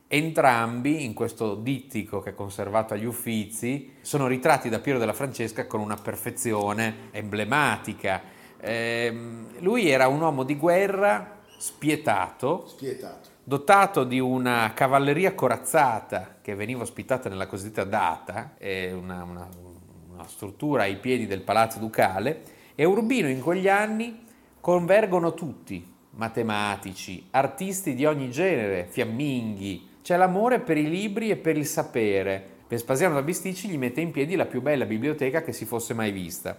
Entrambi, 0.08 1.04
in 1.04 1.14
questo 1.14 1.56
dittico 1.56 2.22
che 2.22 2.32
è 2.32 2.34
conservato 2.34 2.94
agli 2.94 3.06
Uffizi, 3.06 3.94
sono 4.02 4.28
ritratti 4.28 4.70
da 4.70 4.80
Piero 4.80 4.98
della 4.98 5.14
Francesca 5.14 5.68
con 5.68 5.82
una 5.82 5.98
perfezione 5.98 7.10
emblematica. 7.12 8.22
Eh, 8.60 9.16
lui 9.60 9.88
era 9.90 10.08
un 10.08 10.22
uomo 10.22 10.44
di 10.44 10.56
guerra 10.56 11.35
spietato, 11.66 12.68
spietato, 12.68 13.30
dotato 13.44 14.04
di 14.04 14.20
una 14.20 14.72
cavalleria 14.76 15.34
corazzata 15.34 16.36
che 16.40 16.54
veniva 16.54 16.84
ospitata 16.84 17.28
nella 17.28 17.48
cosiddetta 17.48 17.84
data, 17.84 18.54
una, 18.60 19.24
una, 19.24 19.50
una 20.12 20.28
struttura 20.28 20.84
ai 20.84 20.98
piedi 20.98 21.26
del 21.26 21.42
palazzo 21.42 21.80
ducale, 21.80 22.44
e 22.76 22.86
Urbino 22.86 23.28
in 23.28 23.42
quegli 23.42 23.68
anni 23.68 24.26
convergono 24.62 25.34
tutti, 25.34 25.84
matematici, 26.12 27.30
artisti 27.32 27.96
di 27.96 28.06
ogni 28.06 28.30
genere, 28.30 28.86
fiamminghi, 28.88 29.94
c'è 30.04 30.18
l'amore 30.18 30.60
per 30.60 30.78
i 30.78 30.88
libri 30.88 31.32
e 31.32 31.36
per 31.36 31.58
il 31.58 31.66
sapere. 31.66 32.50
Vespasiano 32.68 33.16
da 33.16 33.24
Bisticci 33.24 33.70
gli 33.70 33.78
mette 33.78 34.02
in 34.02 34.12
piedi 34.12 34.36
la 34.36 34.46
più 34.46 34.62
bella 34.62 34.86
biblioteca 34.86 35.42
che 35.42 35.52
si 35.52 35.66
fosse 35.66 35.96
mai 35.96 36.12
vista. 36.12 36.56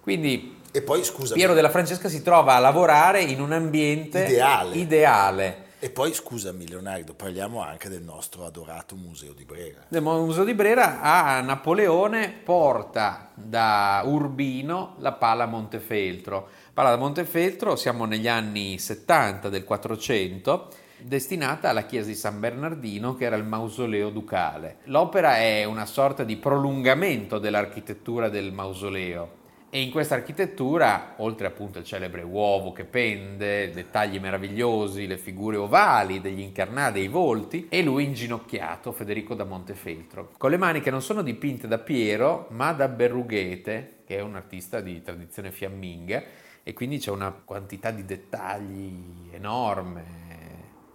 Quindi 0.00 0.57
e 0.70 0.82
poi, 0.82 1.02
scusami, 1.02 1.38
Piero 1.38 1.54
della 1.54 1.70
Francesca 1.70 2.08
si 2.08 2.22
trova 2.22 2.54
a 2.54 2.58
lavorare 2.58 3.22
in 3.22 3.40
un 3.40 3.52
ambiente 3.52 4.24
ideale. 4.24 4.76
ideale. 4.76 5.66
E 5.80 5.90
poi, 5.90 6.12
scusami 6.12 6.68
Leonardo, 6.68 7.14
parliamo 7.14 7.62
anche 7.62 7.88
del 7.88 8.02
nostro 8.02 8.44
adorato 8.44 8.96
Museo 8.96 9.32
di 9.32 9.44
Brera. 9.44 9.84
Il 9.88 10.02
Museo 10.02 10.42
di 10.42 10.54
Brera 10.54 11.00
a 11.00 11.40
Napoleone 11.40 12.30
porta 12.42 13.30
da 13.34 14.02
Urbino 14.04 14.96
la 14.98 15.12
pala 15.12 15.46
Montefeltro. 15.46 16.48
Pala 16.74 16.90
da 16.90 16.96
Montefeltro, 16.96 17.76
siamo 17.76 18.06
negli 18.06 18.26
anni 18.26 18.76
70 18.78 19.48
del 19.48 19.62
400, 19.62 20.68
destinata 20.98 21.68
alla 21.68 21.86
chiesa 21.86 22.08
di 22.08 22.16
San 22.16 22.40
Bernardino 22.40 23.14
che 23.14 23.26
era 23.26 23.36
il 23.36 23.44
mausoleo 23.44 24.10
ducale. 24.10 24.78
L'opera 24.86 25.36
è 25.36 25.62
una 25.62 25.86
sorta 25.86 26.24
di 26.24 26.36
prolungamento 26.36 27.38
dell'architettura 27.38 28.28
del 28.28 28.52
mausoleo 28.52 29.46
e 29.70 29.82
in 29.82 29.90
questa 29.90 30.14
architettura, 30.14 31.14
oltre 31.18 31.46
appunto 31.46 31.78
al 31.78 31.84
celebre 31.84 32.22
uovo 32.22 32.72
che 32.72 32.84
pende, 32.84 33.70
dettagli 33.70 34.18
meravigliosi, 34.18 35.06
le 35.06 35.18
figure 35.18 35.56
ovali 35.56 36.20
degli 36.20 36.40
incarnati, 36.40 37.00
dei 37.00 37.08
volti, 37.08 37.66
e 37.68 37.82
lui 37.82 38.04
inginocchiato, 38.04 38.92
Federico 38.92 39.34
da 39.34 39.44
Montefeltro, 39.44 40.32
con 40.38 40.50
le 40.50 40.56
mani 40.56 40.80
che 40.80 40.90
non 40.90 41.02
sono 41.02 41.22
dipinte 41.22 41.68
da 41.68 41.78
Piero, 41.78 42.46
ma 42.50 42.72
da 42.72 42.88
Berrughete, 42.88 43.98
che 44.06 44.16
è 44.16 44.20
un 44.20 44.36
artista 44.36 44.80
di 44.80 45.02
tradizione 45.02 45.50
fiamminga, 45.50 46.22
e 46.62 46.72
quindi 46.72 46.98
c'è 46.98 47.10
una 47.10 47.30
quantità 47.30 47.90
di 47.90 48.04
dettagli 48.04 49.30
enorme, 49.32 50.27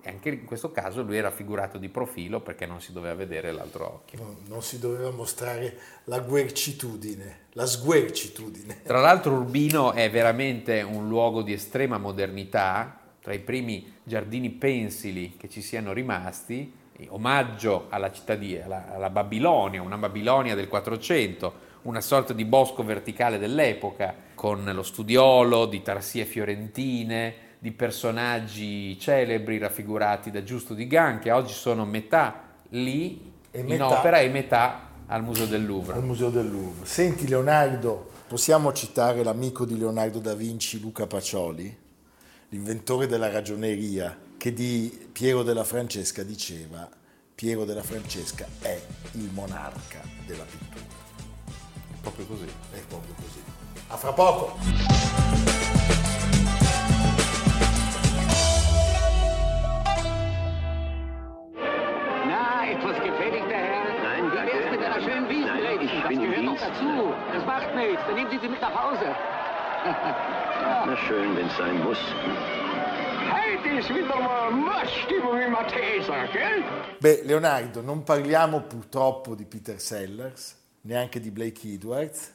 e 0.05 0.09
anche 0.09 0.29
in 0.29 0.43
questo 0.43 0.69
caso 0.71 1.01
lui 1.01 1.15
era 1.15 1.31
figurato 1.31 1.77
di 1.77 1.87
profilo 1.87 2.41
perché 2.41 2.65
non 2.65 2.81
si 2.81 2.91
doveva 2.91 3.15
vedere 3.15 3.53
l'altro 3.53 3.85
occhio. 3.85 4.19
No, 4.21 4.37
non 4.47 4.61
si 4.61 4.77
doveva 4.77 5.11
mostrare 5.11 5.77
la 6.05 6.19
guercitudine, 6.19 7.45
la 7.51 7.65
sguercitudine. 7.65 8.81
Tra 8.83 8.99
l'altro 8.99 9.35
Urbino 9.35 9.93
è 9.93 10.11
veramente 10.11 10.81
un 10.81 11.07
luogo 11.07 11.41
di 11.41 11.53
estrema 11.53 11.97
modernità, 11.97 12.99
tra 13.21 13.33
i 13.33 13.39
primi 13.39 13.93
giardini 14.03 14.49
pensili 14.49 15.37
che 15.37 15.47
ci 15.47 15.61
siano 15.61 15.93
rimasti, 15.93 16.81
omaggio 17.07 17.85
alla 17.87 18.11
città 18.11 18.35
di 18.35 18.59
alla, 18.59 18.93
alla 18.93 19.09
Babilonia, 19.09 19.81
una 19.81 19.97
Babilonia 19.97 20.53
del 20.53 20.67
400, 20.67 21.71
una 21.83 22.01
sorta 22.01 22.33
di 22.33 22.43
bosco 22.43 22.83
verticale 22.83 23.39
dell'epoca, 23.39 24.13
con 24.35 24.69
lo 24.73 24.83
studiolo 24.83 25.65
di 25.65 25.81
tarsie 25.81 26.25
fiorentine, 26.25 27.42
di 27.63 27.71
personaggi 27.71 28.99
celebri 28.99 29.57
raffigurati 29.57 30.29
da 30.31 30.43
Giusto 30.43 30.73
di 30.73 30.85
Gan, 30.85 31.19
che 31.19 31.31
oggi 31.31 31.53
sono 31.53 31.85
metà 31.85 32.49
lì 32.71 33.31
e 33.49 33.61
in 33.61 33.67
metà, 33.67 33.87
opera 33.87 34.19
e 34.19 34.27
metà 34.27 34.89
al 35.05 35.23
Museo 35.23 35.45
del 35.45 35.65
Louvre. 35.65 35.93
Al 35.93 36.03
Museo 36.03 36.29
del 36.29 36.51
Louvre. 36.51 36.85
Senti 36.85 37.25
Leonardo, 37.25 38.09
possiamo 38.27 38.73
citare 38.73 39.23
l'amico 39.23 39.63
di 39.63 39.77
Leonardo 39.77 40.19
da 40.19 40.33
Vinci, 40.33 40.81
Luca 40.81 41.07
Pacioli, 41.07 41.73
l'inventore 42.49 43.07
della 43.07 43.31
ragioneria, 43.31 44.13
che 44.35 44.51
di 44.51 45.07
Piero 45.13 45.41
della 45.41 45.63
Francesca 45.63 46.21
diceva 46.21 46.89
Piero 47.33 47.63
della 47.63 47.81
Francesca 47.81 48.45
è 48.59 48.77
il 49.13 49.29
monarca 49.31 50.01
della 50.25 50.43
pittura. 50.43 50.83
È 51.93 52.01
proprio 52.01 52.25
così. 52.25 52.47
È 52.71 52.79
proprio 52.89 53.13
così. 53.15 53.41
A 53.87 53.95
fra 53.95 54.11
poco! 54.11 55.82
Dazu. 66.63 67.13
Das 67.33 67.45
macht 67.45 67.75
nichts. 67.75 68.01
Dann 68.07 68.15
nehmen 68.15 68.31
Sie 68.31 68.39
sie 68.39 68.47
mit 68.47 68.61
nach 68.61 68.73
Hause. 68.73 69.05
ja. 69.05 70.83
Na 70.87 70.97
schön, 70.97 71.35
wenn 71.35 71.47
es 71.47 71.57
sein 71.57 71.83
muss. 71.83 71.97
Heute 73.31 73.79
ist 73.79 73.89
wieder 73.89 74.19
mal 74.19 74.51
Muststimmung 74.51 75.39
im 75.39 75.51
Matesa, 75.51 76.25
gell? 76.31 76.63
Beh, 76.99 77.21
Leonardo, 77.23 77.81
non 77.81 78.03
parliamo 78.03 78.61
purtroppo 78.61 79.35
di 79.35 79.45
Peter 79.45 79.79
Sellers, 79.79 80.55
neanche 80.81 81.19
di 81.19 81.31
Blake 81.31 81.67
Edwards, 81.67 82.33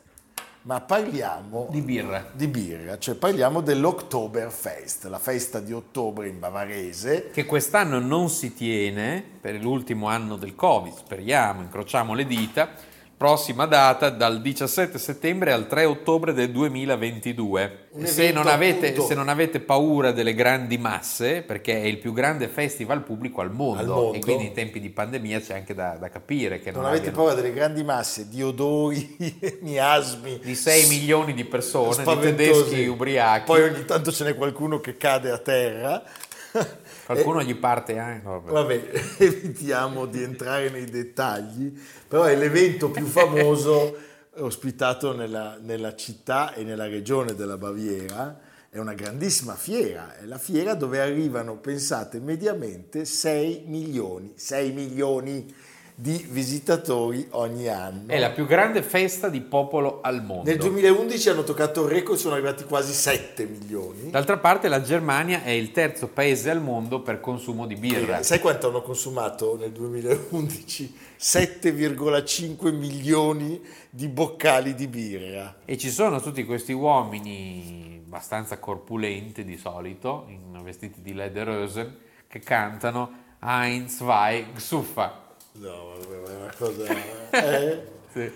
ma 0.62 0.80
parliamo 0.80 1.68
di 1.70 1.80
birra. 1.80 2.30
Di 2.32 2.46
birra, 2.46 2.98
cioè 2.98 3.14
parliamo 3.14 3.60
dell'Oktoberfest, 3.60 5.04
la 5.06 5.18
festa 5.18 5.60
di 5.60 5.72
ottobre 5.72 6.28
in 6.28 6.38
bavarese. 6.38 7.30
Che 7.30 7.46
quest'anno 7.46 7.98
non 7.98 8.28
si 8.28 8.54
tiene 8.54 9.24
per 9.40 9.54
l'ultimo 9.60 10.08
anno 10.08 10.36
del 10.36 10.54
Covid, 10.54 10.94
speriamo, 10.94 11.62
incrociamo 11.62 12.14
le 12.14 12.26
dita, 12.26 12.70
prossima 13.18 13.66
data 13.66 14.10
dal 14.10 14.40
17 14.40 14.96
settembre 14.96 15.52
al 15.52 15.66
3 15.66 15.84
ottobre 15.84 16.32
del 16.32 16.52
2022. 16.52 17.86
Se 18.04 18.30
non, 18.30 18.46
avete, 18.46 18.94
se 19.00 19.14
non, 19.14 19.28
avete, 19.28 19.58
paura 19.58 20.12
delle 20.12 20.34
grandi 20.34 20.78
masse, 20.78 21.42
perché 21.42 21.82
è 21.82 21.84
il 21.84 21.98
più 21.98 22.12
grande 22.12 22.46
festival 22.46 23.02
pubblico 23.02 23.40
al 23.40 23.50
mondo, 23.50 23.80
al 23.80 23.86
mondo. 23.88 24.14
e 24.14 24.20
quindi 24.20 24.46
in 24.46 24.52
tempi 24.52 24.78
di 24.78 24.90
pandemia 24.90 25.40
c'è 25.40 25.54
anche 25.54 25.74
da, 25.74 25.96
da 25.98 26.08
capire 26.08 26.60
che 26.60 26.70
non, 26.70 26.82
non 26.82 26.92
avete 26.92 27.10
paura 27.10 27.34
delle 27.34 27.52
grandi 27.52 27.82
masse 27.82 28.28
di 28.28 28.40
odori, 28.40 29.16
miasmi, 29.62 30.38
di 30.38 30.54
6 30.54 30.86
milioni 30.86 31.34
di 31.34 31.44
persone, 31.44 32.04
di 32.04 32.20
tedeschi 32.20 32.86
ubriachi. 32.86 33.46
Poi 33.46 33.62
ogni 33.62 33.84
tanto 33.84 34.12
ce 34.12 34.22
n'è 34.22 34.36
qualcuno 34.36 34.78
che 34.78 34.96
cade 34.96 35.32
a 35.32 35.38
terra. 35.38 36.04
Qualcuno 37.06 37.40
e, 37.40 37.44
gli 37.44 37.54
parte 37.56 37.98
anche. 37.98 38.24
Vabbè. 38.24 38.50
vabbè, 38.50 38.90
evitiamo 39.18 40.06
di 40.06 40.22
entrare 40.22 40.70
nei 40.70 40.86
dettagli, 40.86 41.78
però 42.06 42.24
è 42.24 42.36
l'evento 42.36 42.90
più 42.90 43.06
famoso 43.06 43.96
ospitato 44.36 45.14
nella, 45.14 45.58
nella 45.60 45.94
città 45.94 46.54
e 46.54 46.62
nella 46.62 46.86
regione 46.86 47.34
della 47.34 47.56
Baviera. 47.56 48.46
È 48.70 48.78
una 48.78 48.92
grandissima 48.92 49.54
fiera, 49.54 50.18
è 50.18 50.26
la 50.26 50.36
fiera 50.36 50.74
dove 50.74 51.00
arrivano, 51.00 51.56
pensate, 51.56 52.20
mediamente 52.20 53.06
6 53.06 53.64
milioni, 53.66 54.34
6 54.36 54.72
milioni 54.72 55.54
di 56.00 56.24
visitatori 56.30 57.26
ogni 57.30 57.66
anno. 57.66 58.06
È 58.06 58.20
la 58.20 58.30
più 58.30 58.46
grande 58.46 58.82
festa 58.82 59.28
di 59.28 59.40
popolo 59.40 59.98
al 60.00 60.22
mondo. 60.22 60.48
Nel 60.48 60.56
2011 60.56 61.28
hanno 61.28 61.42
toccato 61.42 61.86
il 61.86 61.90
record, 61.90 62.16
sono 62.16 62.34
arrivati 62.34 62.62
quasi 62.62 62.92
7 62.92 63.44
milioni. 63.46 64.08
D'altra 64.08 64.38
parte 64.38 64.68
la 64.68 64.80
Germania 64.80 65.42
è 65.42 65.50
il 65.50 65.72
terzo 65.72 66.06
paese 66.06 66.50
al 66.50 66.62
mondo 66.62 67.00
per 67.02 67.18
consumo 67.18 67.66
di 67.66 67.74
birra. 67.74 68.20
E 68.20 68.22
sai 68.22 68.38
quanto 68.38 68.68
hanno 68.68 68.80
consumato 68.80 69.56
nel 69.56 69.72
2011? 69.72 70.94
7,5 71.18 72.72
milioni 72.72 73.60
di 73.90 74.06
boccali 74.06 74.76
di 74.76 74.86
birra. 74.86 75.56
E 75.64 75.76
ci 75.76 75.90
sono 75.90 76.20
tutti 76.20 76.44
questi 76.44 76.72
uomini 76.72 78.04
abbastanza 78.06 78.60
corpulenti 78.60 79.42
di 79.42 79.56
solito, 79.56 80.26
in 80.28 80.60
vestiti 80.62 81.02
di 81.02 81.12
lederhosen, 81.12 81.92
che 82.28 82.38
cantano 82.38 83.10
Heinz, 83.40 83.96
Zwei, 83.96 84.52
Gsuffa 84.54 85.26
No, 85.58 85.94
è 86.00 86.34
una 86.34 86.52
cosa... 86.56 86.84
È, 87.30 87.84
sì. 88.12 88.32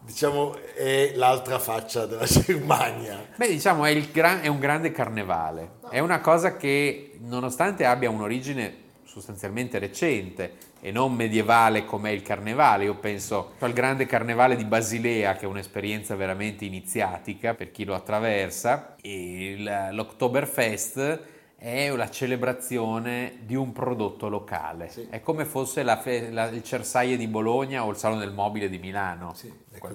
Diciamo 0.00 0.56
è 0.74 1.12
l'altra 1.16 1.58
faccia 1.58 2.06
della 2.06 2.26
Germania. 2.30 3.26
Beh, 3.34 3.48
diciamo 3.48 3.84
è, 3.84 4.00
gran, 4.10 4.40
è 4.40 4.46
un 4.46 4.60
grande 4.60 4.92
carnevale. 4.92 5.78
È 5.90 5.98
una 5.98 6.20
cosa 6.20 6.56
che, 6.56 7.18
nonostante 7.20 7.84
abbia 7.84 8.08
un'origine 8.10 8.84
sostanzialmente 9.04 9.78
recente 9.78 10.64
e 10.80 10.92
non 10.92 11.14
medievale 11.14 11.84
come 11.84 12.10
è 12.10 12.12
il 12.12 12.22
carnevale. 12.22 12.84
Io 12.84 12.94
penso 12.96 13.54
al 13.60 13.72
grande 13.72 14.06
carnevale 14.06 14.54
di 14.54 14.64
Basilea, 14.64 15.34
che 15.34 15.46
è 15.46 15.48
un'esperienza 15.48 16.14
veramente 16.14 16.64
iniziatica 16.64 17.54
per 17.54 17.72
chi 17.72 17.84
lo 17.84 17.94
attraversa, 17.94 18.94
e 19.00 19.56
l'Oktoberfest 19.90 21.34
è 21.58 21.88
la 21.90 22.10
celebrazione 22.10 23.38
di 23.40 23.54
un 23.54 23.72
prodotto 23.72 24.28
locale. 24.28 24.90
Sì. 24.90 25.06
È 25.08 25.22
come 25.22 25.46
fosse 25.46 25.82
la 25.82 25.96
fe- 25.96 26.30
la, 26.30 26.48
il 26.48 26.62
Cersaie 26.62 27.16
di 27.16 27.26
Bologna 27.26 27.84
o 27.84 27.90
il 27.90 27.96
Salone 27.96 28.20
del 28.20 28.32
Mobile 28.32 28.68
di 28.68 28.78
Milano. 28.78 29.32
Sì, 29.34 29.52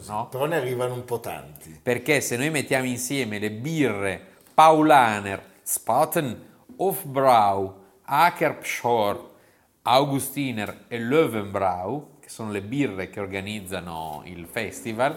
no? 0.07 0.27
Però 0.29 0.45
ne 0.45 0.55
arrivano 0.55 0.95
un 0.95 1.05
po' 1.05 1.19
tanti. 1.19 1.79
Perché 1.81 2.19
se 2.19 2.35
noi 2.35 2.49
mettiamo 2.49 2.85
insieme 2.85 3.37
le 3.37 3.51
birre 3.51 4.19
Paulaner, 4.53 5.43
Spaten, 5.61 6.49
Hofbrau, 6.77 7.75
Akerpschor, 8.03 9.29
Augustiner 9.83 10.85
e 10.87 10.99
Löwenbrau, 10.99 12.17
che 12.19 12.29
sono 12.29 12.51
le 12.51 12.61
birre 12.61 13.09
che 13.09 13.19
organizzano 13.19 14.23
il 14.25 14.47
festival, 14.47 15.15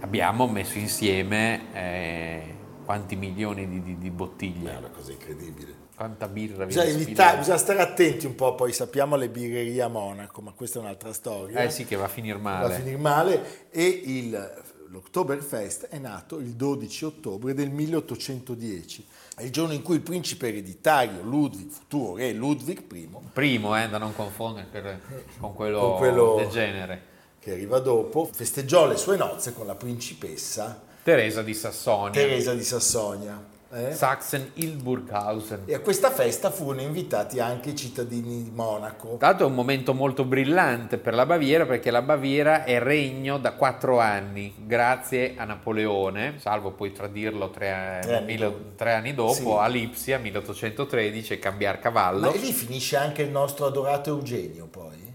abbiamo 0.00 0.46
messo 0.46 0.78
insieme 0.78 1.72
eh, 1.72 2.54
quanti 2.84 3.16
milioni 3.16 3.66
di, 3.68 3.82
di, 3.82 3.98
di 3.98 4.10
bottiglie. 4.10 4.74
È 4.74 4.76
una 4.76 4.90
cosa 4.90 5.12
incredibile. 5.12 5.77
Quanta 5.98 6.28
birra 6.28 6.64
bisogna, 6.64 6.84
evitare, 6.84 7.38
bisogna 7.38 7.56
stare 7.56 7.80
attenti 7.80 8.24
un 8.24 8.36
po', 8.36 8.54
poi 8.54 8.72
sappiamo 8.72 9.16
le 9.16 9.28
birrerie 9.28 9.82
a 9.82 9.88
Monaco, 9.88 10.40
ma 10.40 10.52
questa 10.52 10.78
è 10.78 10.82
un'altra 10.82 11.12
storia. 11.12 11.58
Eh 11.58 11.70
sì, 11.70 11.86
che 11.86 11.96
va 11.96 12.04
a 12.04 12.08
finire 12.08 12.38
male. 12.38 12.68
Va 12.68 12.72
a 12.72 12.76
finire 12.76 12.96
male 12.98 13.68
e 13.68 13.84
il, 14.04 14.62
l'Oktoberfest 14.90 15.88
è 15.88 15.98
nato 15.98 16.38
il 16.38 16.54
12 16.54 17.04
ottobre 17.04 17.52
del 17.52 17.70
1810. 17.70 19.06
È 19.34 19.42
il 19.42 19.50
giorno 19.50 19.72
in 19.72 19.82
cui 19.82 19.96
il 19.96 20.02
principe 20.02 20.46
ereditario 20.46 21.20
Ludwig, 21.22 21.68
futuro 21.68 22.14
re 22.14 22.32
Ludwig 22.32 22.84
I, 22.92 23.08
primo 23.32 23.76
eh, 23.76 23.88
da 23.88 23.98
non 23.98 24.14
confondere 24.14 25.00
con, 25.40 25.52
quello 25.52 25.80
con 25.80 25.96
quello 25.96 26.36
del 26.36 26.48
genere, 26.48 27.02
che 27.40 27.50
arriva 27.50 27.80
dopo, 27.80 28.30
festeggiò 28.32 28.86
le 28.86 28.96
sue 28.96 29.16
nozze 29.16 29.52
con 29.52 29.66
la 29.66 29.74
principessa 29.74 30.80
Teresa 31.02 31.42
di 31.42 31.54
Sassonia. 31.54 32.12
Teresa 32.12 32.54
di 32.54 32.62
Sassonia. 32.62 33.56
Eh? 33.70 33.92
Sachsen-Hildburghausen. 33.92 35.62
E 35.66 35.74
a 35.74 35.80
questa 35.80 36.10
festa 36.10 36.50
furono 36.50 36.80
invitati 36.80 37.38
anche 37.38 37.70
i 37.70 37.76
cittadini 37.76 38.42
di 38.44 38.50
Monaco. 38.50 39.18
L'altro 39.20 39.46
è 39.46 39.48
un 39.48 39.54
momento 39.54 39.92
molto 39.92 40.24
brillante 40.24 40.96
per 40.96 41.14
la 41.14 41.26
Baviera 41.26 41.66
perché 41.66 41.90
la 41.90 42.00
Baviera 42.00 42.64
è 42.64 42.78
regno 42.78 43.38
da 43.38 43.52
quattro 43.52 44.00
anni 44.00 44.54
grazie 44.56 45.34
a 45.36 45.44
Napoleone, 45.44 46.38
salvo 46.38 46.70
poi 46.70 46.92
tradirlo 46.92 47.50
tre, 47.50 48.00
tre, 48.02 48.16
anni, 48.16 48.26
mille, 48.26 48.44
dopo. 48.44 48.58
Tre 48.76 48.92
anni 48.92 49.14
dopo 49.14 49.32
sì. 49.32 49.56
a 49.58 49.66
Lipsia 49.66 50.18
1813 50.18 51.32
e 51.34 51.38
cambiare 51.38 51.78
cavallo. 51.78 52.30
Ma 52.30 52.36
lì 52.36 52.52
finisce 52.52 52.96
anche 52.96 53.22
il 53.22 53.30
nostro 53.30 53.66
adorato 53.66 54.08
Eugenio 54.08 54.66
poi. 54.66 55.07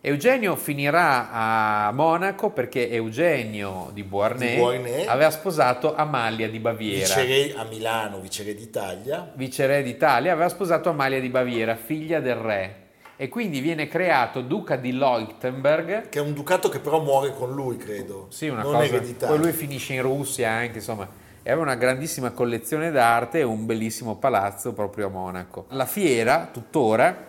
Eugenio 0.00 0.54
finirà 0.54 1.28
a 1.32 1.90
Monaco 1.90 2.50
perché 2.50 2.88
Eugenio 2.88 3.90
di 3.92 4.04
Beauharnais, 4.04 4.52
di 4.52 4.56
Beauharnais 4.56 5.08
aveva 5.08 5.30
sposato 5.30 5.96
Amalia 5.96 6.48
di 6.48 6.60
Baviera. 6.60 7.16
Viceré 7.16 7.54
a 7.56 7.64
Milano, 7.64 8.20
viceré 8.20 8.54
d'Italia. 8.54 9.32
Viceré 9.34 9.82
d'Italia, 9.82 10.32
aveva 10.32 10.48
sposato 10.48 10.88
Amalia 10.88 11.18
di 11.18 11.28
Baviera, 11.28 11.74
figlia 11.74 12.20
del 12.20 12.36
re. 12.36 12.76
E 13.16 13.28
quindi 13.28 13.58
viene 13.58 13.88
creato 13.88 14.40
duca 14.40 14.76
di 14.76 14.92
Leuchtenberg. 14.92 16.08
Che 16.08 16.18
è 16.20 16.22
un 16.22 16.32
ducato 16.32 16.68
che 16.68 16.78
però 16.78 17.02
muore 17.02 17.34
con 17.34 17.52
lui, 17.52 17.76
credo. 17.76 18.28
Sì, 18.30 18.46
una 18.46 18.62
non 18.62 18.74
cosa. 18.74 18.84
Ereditario. 18.84 19.34
Poi 19.34 19.44
lui 19.44 19.52
finisce 19.52 19.94
in 19.94 20.02
Russia 20.02 20.48
anche, 20.48 20.78
insomma. 20.78 21.08
E 21.42 21.50
aveva 21.50 21.64
una 21.66 21.74
grandissima 21.74 22.30
collezione 22.30 22.92
d'arte 22.92 23.40
e 23.40 23.42
un 23.42 23.66
bellissimo 23.66 24.14
palazzo 24.14 24.72
proprio 24.74 25.08
a 25.08 25.10
Monaco. 25.10 25.64
La 25.70 25.86
fiera, 25.86 26.48
tuttora, 26.52 27.26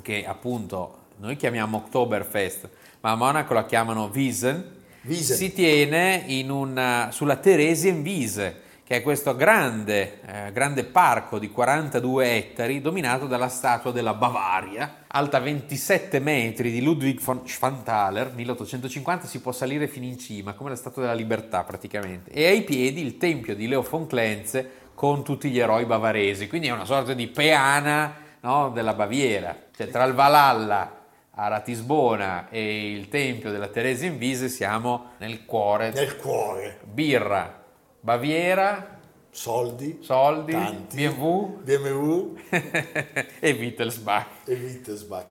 che 0.00 0.24
appunto 0.24 0.94
noi 1.20 1.36
chiamiamo 1.36 1.78
Oktoberfest, 1.78 2.68
ma 3.00 3.10
a 3.10 3.16
Monaco 3.16 3.52
la 3.52 3.66
chiamano 3.66 4.10
Wiesen, 4.12 4.76
Wiesen. 5.02 5.36
si 5.36 5.52
tiene 5.52 6.24
una, 6.48 7.08
sulla 7.10 7.36
Theresienwiese, 7.36 8.62
che 8.84 8.96
è 8.96 9.02
questo 9.02 9.34
grande, 9.34 10.20
eh, 10.24 10.52
grande, 10.52 10.84
parco 10.84 11.38
di 11.38 11.50
42 11.50 12.36
ettari 12.36 12.80
dominato 12.80 13.26
dalla 13.26 13.48
statua 13.48 13.90
della 13.90 14.14
Bavaria, 14.14 15.04
alta 15.08 15.40
27 15.40 16.20
metri 16.20 16.70
di 16.70 16.80
Ludwig 16.80 17.20
von 17.20 17.46
Schwanthaler, 17.46 18.32
1850, 18.32 19.26
si 19.26 19.40
può 19.40 19.52
salire 19.52 19.88
fino 19.88 20.06
in 20.06 20.18
cima, 20.18 20.54
come 20.54 20.70
la 20.70 20.76
statua 20.76 21.02
della 21.02 21.14
libertà 21.14 21.64
praticamente, 21.64 22.30
e 22.30 22.46
ai 22.46 22.62
piedi 22.62 23.02
il 23.02 23.18
tempio 23.18 23.56
di 23.56 23.66
Leo 23.66 23.82
von 23.82 24.06
Klenze 24.06 24.70
con 24.94 25.24
tutti 25.24 25.50
gli 25.50 25.58
eroi 25.58 25.84
bavaresi, 25.84 26.48
quindi 26.48 26.68
è 26.68 26.72
una 26.72 26.84
sorta 26.84 27.12
di 27.12 27.26
peana 27.26 28.14
no, 28.40 28.70
della 28.70 28.94
Baviera, 28.94 29.54
cioè 29.76 29.88
tra 29.88 30.04
il 30.04 30.14
Valhalla 30.14 30.97
a 31.40 31.46
Ratisbona 31.46 32.48
e 32.50 32.90
il 32.90 33.08
tempio 33.08 33.52
della 33.52 33.68
Teresa 33.68 34.06
in 34.06 34.18
Vise 34.18 34.48
siamo 34.48 35.12
nel 35.18 35.44
cuore. 35.44 35.90
Nel 35.92 36.16
cuore. 36.16 36.80
Birra, 36.82 37.64
Baviera, 38.00 38.98
soldi, 39.30 39.98
soldi 40.02 40.52
tanti, 40.52 40.96
BMW, 40.96 41.60
BMW 41.62 42.38
e 43.38 43.52
Wittelsbach. 43.52 44.26
E 44.46 44.54
Wittelsbach. 44.54 45.26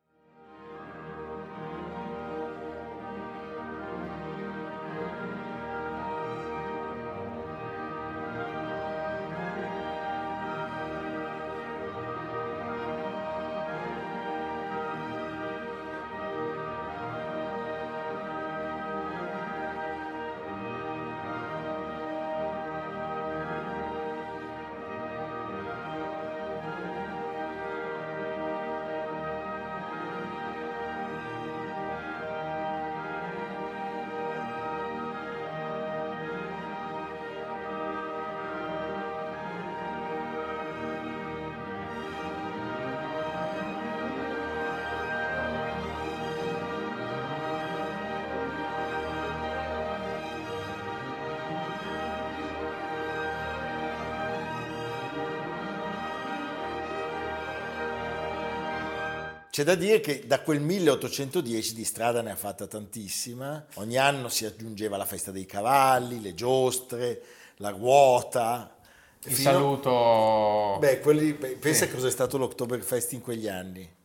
C'è 59.58 59.64
da 59.64 59.74
dire 59.74 60.02
che 60.02 60.28
da 60.28 60.42
quel 60.42 60.60
1810 60.60 61.74
di 61.74 61.84
strada 61.84 62.22
ne 62.22 62.30
ha 62.30 62.36
fatta 62.36 62.68
tantissima. 62.68 63.66
Ogni 63.78 63.98
anno 63.98 64.30
si 64.30 64.46
aggiungeva 64.46 64.98
la 64.98 65.06
festa 65.06 65.32
dei 65.32 65.48
cavalli, 65.48 66.22
le 66.22 66.36
giostre, 66.36 67.24
la 67.56 67.72
ruota. 67.72 68.78
Il 69.24 69.34
fino... 69.34 69.52
saluto. 69.52 70.78
Beh, 70.78 71.00
quelli... 71.00 71.34
pensa 71.34 71.88
sì. 71.88 71.92
cosa 71.92 72.06
è 72.06 72.12
stato 72.12 72.38
l'Oktoberfest 72.38 73.14
in 73.14 73.22
quegli 73.22 73.48
anni. 73.48 73.97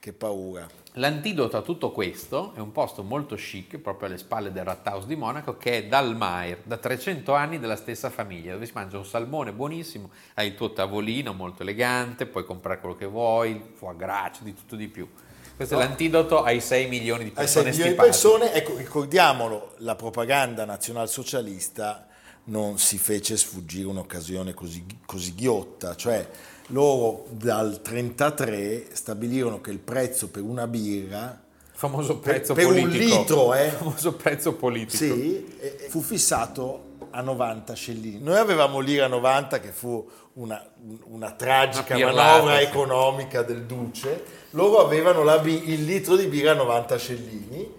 Che 0.00 0.12
paura. 0.12 0.64
L'antidoto 0.92 1.56
a 1.56 1.60
tutto 1.60 1.90
questo 1.90 2.52
è 2.54 2.60
un 2.60 2.70
posto 2.70 3.02
molto 3.02 3.34
chic, 3.34 3.78
proprio 3.78 4.06
alle 4.06 4.18
spalle 4.18 4.52
del 4.52 4.62
Rathaus 4.62 5.06
di 5.06 5.16
Monaco, 5.16 5.56
che 5.56 5.78
è 5.78 5.86
Dalmair, 5.86 6.60
da 6.62 6.76
300 6.76 7.34
anni 7.34 7.58
della 7.58 7.74
stessa 7.74 8.08
famiglia, 8.08 8.52
dove 8.52 8.66
si 8.66 8.72
mangia 8.74 8.96
un 8.96 9.04
salmone 9.04 9.52
buonissimo, 9.52 10.08
hai 10.34 10.46
il 10.48 10.54
tuo 10.54 10.72
tavolino 10.72 11.32
molto 11.32 11.62
elegante, 11.62 12.26
puoi 12.26 12.44
comprare 12.44 12.78
quello 12.78 12.94
che 12.94 13.06
vuoi, 13.06 13.60
foie 13.74 13.96
gras, 13.96 14.40
di 14.42 14.54
tutto 14.54 14.76
di 14.76 14.86
più. 14.86 15.08
Questo 15.56 15.74
no. 15.74 15.80
è 15.80 15.84
l'antidoto 15.84 16.44
ai 16.44 16.60
6 16.60 16.86
milioni 16.86 17.24
di 17.24 17.30
persone. 17.30 17.70
Ai 17.70 17.74
6 17.74 17.82
milioni 17.82 17.90
di 17.90 18.08
persone, 18.08 18.52
ecco, 18.52 18.76
ricordiamolo, 18.76 19.74
la 19.78 19.96
propaganda 19.96 20.64
nazionalsocialista 20.64 22.06
non 22.44 22.78
si 22.78 22.98
fece 22.98 23.36
sfuggire 23.36 23.88
un'occasione 23.88 24.54
così, 24.54 24.86
così 25.04 25.34
ghiotta, 25.34 25.96
cioè 25.96 26.28
loro 26.68 27.26
dal 27.30 27.80
1933 27.84 28.88
stabilirono 28.92 29.60
che 29.60 29.70
il 29.70 29.78
prezzo 29.78 30.28
per 30.28 30.42
una 30.42 30.66
birra 30.66 31.46
famoso 31.70 32.18
prezzo 32.18 32.54
per, 32.54 32.66
politico. 32.66 32.90
per 32.90 33.00
un 33.00 33.18
litro 33.18 33.54
eh, 33.54 33.68
famoso 33.78 34.12
prezzo 34.14 34.54
politico. 34.54 35.14
Sì, 35.14 35.46
fu 35.88 36.00
fissato 36.00 36.86
a 37.10 37.20
90 37.20 37.72
scellini. 37.72 38.20
Noi 38.20 38.36
avevamo 38.36 38.80
l'ira 38.80 39.06
90 39.06 39.60
che 39.60 39.70
fu 39.70 40.06
una, 40.34 40.62
una 41.04 41.30
tragica 41.32 41.96
una 41.96 42.12
manovra 42.12 42.60
economica 42.60 43.42
del 43.42 43.62
duce. 43.62 44.24
Loro 44.50 44.84
avevano 44.84 45.22
il 45.44 45.84
litro 45.84 46.16
di 46.16 46.26
birra 46.26 46.50
a 46.50 46.54
90 46.54 46.98
scellini. 46.98 47.72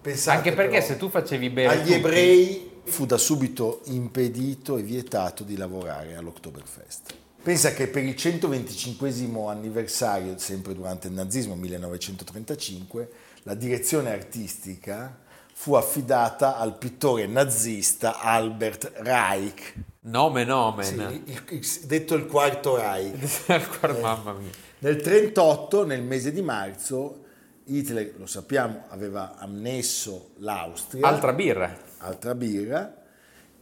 Pensate 0.00 0.36
anche 0.36 0.52
perché 0.52 0.80
se 0.82 0.96
tu 0.96 1.08
facevi 1.08 1.48
bere 1.48 1.72
agli 1.72 1.80
tutti... 1.82 1.92
ebrei 1.94 2.70
fu 2.84 3.06
da 3.06 3.16
subito 3.16 3.80
impedito 3.84 4.76
e 4.76 4.82
vietato 4.82 5.44
di 5.44 5.56
lavorare 5.56 6.16
all'Oktoberfest 6.16 7.14
Pensa 7.42 7.72
che 7.72 7.88
per 7.88 8.04
il 8.04 8.14
125 8.14 9.10
anniversario, 9.48 10.38
sempre 10.38 10.74
durante 10.74 11.08
il 11.08 11.14
nazismo, 11.14 11.56
1935, 11.56 13.10
la 13.42 13.54
direzione 13.54 14.12
artistica 14.12 15.18
fu 15.52 15.74
affidata 15.74 16.56
al 16.56 16.78
pittore 16.78 17.26
nazista 17.26 18.20
Albert 18.20 18.92
Reich. 18.98 19.74
Nome 20.02 20.44
nome. 20.44 20.84
Sì, 20.84 20.94
il, 20.94 21.42
il, 21.48 21.66
detto 21.86 22.14
il 22.14 22.26
quarto 22.26 22.76
Reich. 22.76 23.42
eh, 23.50 24.00
mamma 24.00 24.34
mia. 24.34 24.50
Nel 24.78 24.96
1938, 24.98 25.84
nel 25.84 26.02
mese 26.02 26.30
di 26.30 26.42
marzo, 26.42 27.24
Hitler, 27.64 28.14
lo 28.18 28.26
sappiamo, 28.26 28.84
aveva 28.90 29.36
ammesso 29.36 30.30
l'Austria. 30.38 31.08
Altra 31.08 31.32
birra. 31.32 31.76
Altra 31.98 32.36
birra 32.36 33.01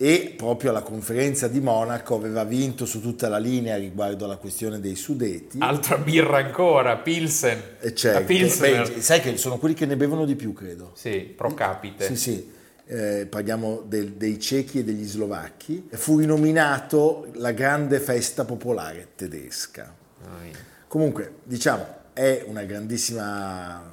e 0.02 0.32
proprio 0.34 0.70
alla 0.70 0.80
conferenza 0.80 1.46
di 1.46 1.60
Monaco 1.60 2.14
aveva 2.14 2.42
vinto 2.44 2.86
su 2.86 3.02
tutta 3.02 3.28
la 3.28 3.36
linea 3.36 3.76
riguardo 3.76 4.24
alla 4.24 4.38
questione 4.38 4.80
dei 4.80 4.96
Sudeti. 4.96 5.58
Altra 5.60 5.98
birra 5.98 6.38
ancora, 6.38 6.96
Pilsen. 6.96 7.60
E 7.78 7.94
certo. 7.94 8.24
Beh, 8.24 8.94
sai 9.02 9.20
che 9.20 9.36
sono 9.36 9.58
quelli 9.58 9.74
che 9.74 9.84
ne 9.84 9.96
bevono 9.96 10.24
di 10.24 10.36
più, 10.36 10.54
credo. 10.54 10.92
Sì, 10.94 11.34
pro 11.36 11.52
capite. 11.52 12.06
Sì, 12.06 12.16
sì. 12.16 12.50
Eh, 12.86 13.26
parliamo 13.28 13.82
del, 13.84 14.12
dei 14.12 14.40
cechi 14.40 14.78
e 14.78 14.84
degli 14.84 15.04
slovacchi. 15.04 15.86
Fu 15.90 16.18
rinominato 16.18 17.28
la 17.34 17.52
grande 17.52 18.00
festa 18.00 18.46
popolare 18.46 19.08
tedesca. 19.14 19.94
Oh, 20.22 20.42
yeah. 20.42 20.56
Comunque, 20.88 21.34
diciamo, 21.44 21.86
è 22.14 22.42
una 22.46 22.62
grandissima 22.62 23.92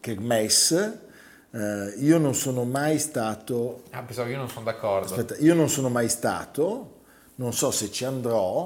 kermesse 0.00 1.05
Uh, 1.56 1.94
io 2.04 2.18
non 2.18 2.34
sono 2.34 2.64
mai 2.64 2.98
stato. 2.98 3.84
Ah, 3.90 4.02
pensavo 4.02 4.28
io 4.28 4.36
non 4.36 4.50
sono 4.50 4.66
d'accordo. 4.66 5.06
Aspetta, 5.06 5.36
io 5.38 5.54
non 5.54 5.70
sono 5.70 5.88
mai 5.88 6.10
stato, 6.10 7.00
non 7.36 7.54
so 7.54 7.70
se 7.70 7.90
ci 7.90 8.04
andrò. 8.04 8.62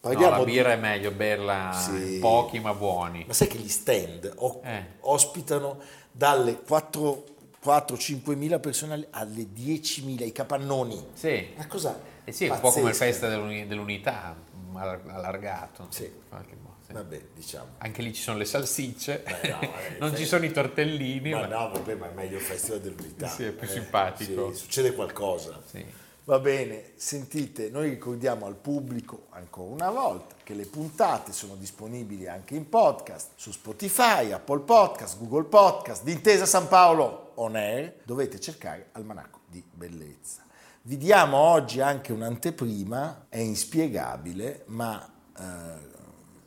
Parliamo 0.00 0.30
no, 0.30 0.38
la 0.38 0.44
birra 0.44 0.74
di... 0.74 0.74
è 0.74 0.80
meglio 0.80 1.10
berla 1.10 1.72
sì. 1.72 2.18
pochi 2.18 2.60
ma 2.60 2.72
buoni. 2.72 3.24
Ma 3.26 3.34
sai 3.34 3.48
che 3.48 3.58
gli 3.58 3.68
stand 3.68 4.32
o- 4.36 4.62
eh. 4.64 4.84
ospitano 5.00 5.80
dalle 6.10 6.62
4-5 6.66 8.34
mila 8.36 8.58
persone 8.58 9.08
alle 9.10 9.52
10 9.52 10.04
mila, 10.06 10.24
i 10.24 10.32
capannoni. 10.32 11.08
Sì. 11.12 11.48
Ma 11.58 11.66
cosa? 11.66 12.00
Eh 12.24 12.32
sì, 12.32 12.46
è 12.46 12.50
un 12.50 12.60
po' 12.60 12.70
come 12.70 12.88
il 12.88 12.94
festa 12.94 13.28
dell'unità 13.28 14.34
allargato. 14.78 15.86
Sì. 15.90 16.10
Modo. 16.30 16.78
Vabbè, 16.90 17.22
diciamo. 17.34 17.72
Anche 17.78 18.02
lì 18.02 18.14
ci 18.14 18.22
sono 18.22 18.38
le 18.38 18.44
salsicce, 18.44 19.22
Beh, 19.24 19.48
no, 19.48 19.60
non 20.08 20.16
ci 20.16 20.24
sono 20.24 20.44
i 20.44 20.50
tortellini. 20.50 21.30
Ma, 21.30 21.40
ma, 21.40 21.46
no, 21.46 21.70
vabbè, 21.70 21.94
ma 21.94 22.10
è 22.10 22.14
meglio 22.14 22.36
il 22.36 22.42
Festival 22.42 22.80
dell'Unità. 22.80 23.28
Sì, 23.28 23.44
è 23.44 23.52
più 23.52 23.68
eh, 23.68 23.70
simpatico. 23.70 24.52
Sì, 24.52 24.58
succede 24.60 24.94
qualcosa. 24.94 25.60
Sì. 25.66 25.84
Va 26.24 26.38
bene, 26.40 26.92
sentite, 26.96 27.70
noi 27.70 27.88
ricordiamo 27.88 28.44
al 28.44 28.54
pubblico 28.54 29.28
ancora 29.30 29.70
una 29.70 29.90
volta 29.90 30.34
che 30.44 30.52
le 30.52 30.66
puntate 30.66 31.32
sono 31.32 31.54
disponibili 31.54 32.26
anche 32.26 32.54
in 32.54 32.68
podcast 32.68 33.30
su 33.36 33.50
Spotify, 33.50 34.30
Apple 34.32 34.60
Podcast, 34.60 35.16
Google 35.16 35.44
Podcast, 35.44 36.02
d'Intesa 36.04 36.44
San 36.44 36.68
Paolo 36.68 37.32
On 37.36 37.56
Air, 37.56 37.94
dovete 38.04 38.38
cercare 38.40 38.88
Almanacco 38.92 39.40
di 39.46 39.64
Bellezza. 39.72 40.44
Vi 40.88 40.96
diamo 40.96 41.36
oggi 41.36 41.82
anche 41.82 42.14
un'anteprima, 42.14 43.26
è 43.28 43.36
inspiegabile, 43.36 44.62
ma 44.68 45.06
eh, 45.38 45.42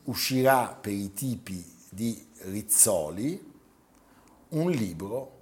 uscirà 0.06 0.76
per 0.82 0.94
i 0.94 1.14
tipi 1.14 1.64
di 1.88 2.28
Rizzoli 2.46 3.54
un 4.48 4.72
libro 4.72 5.42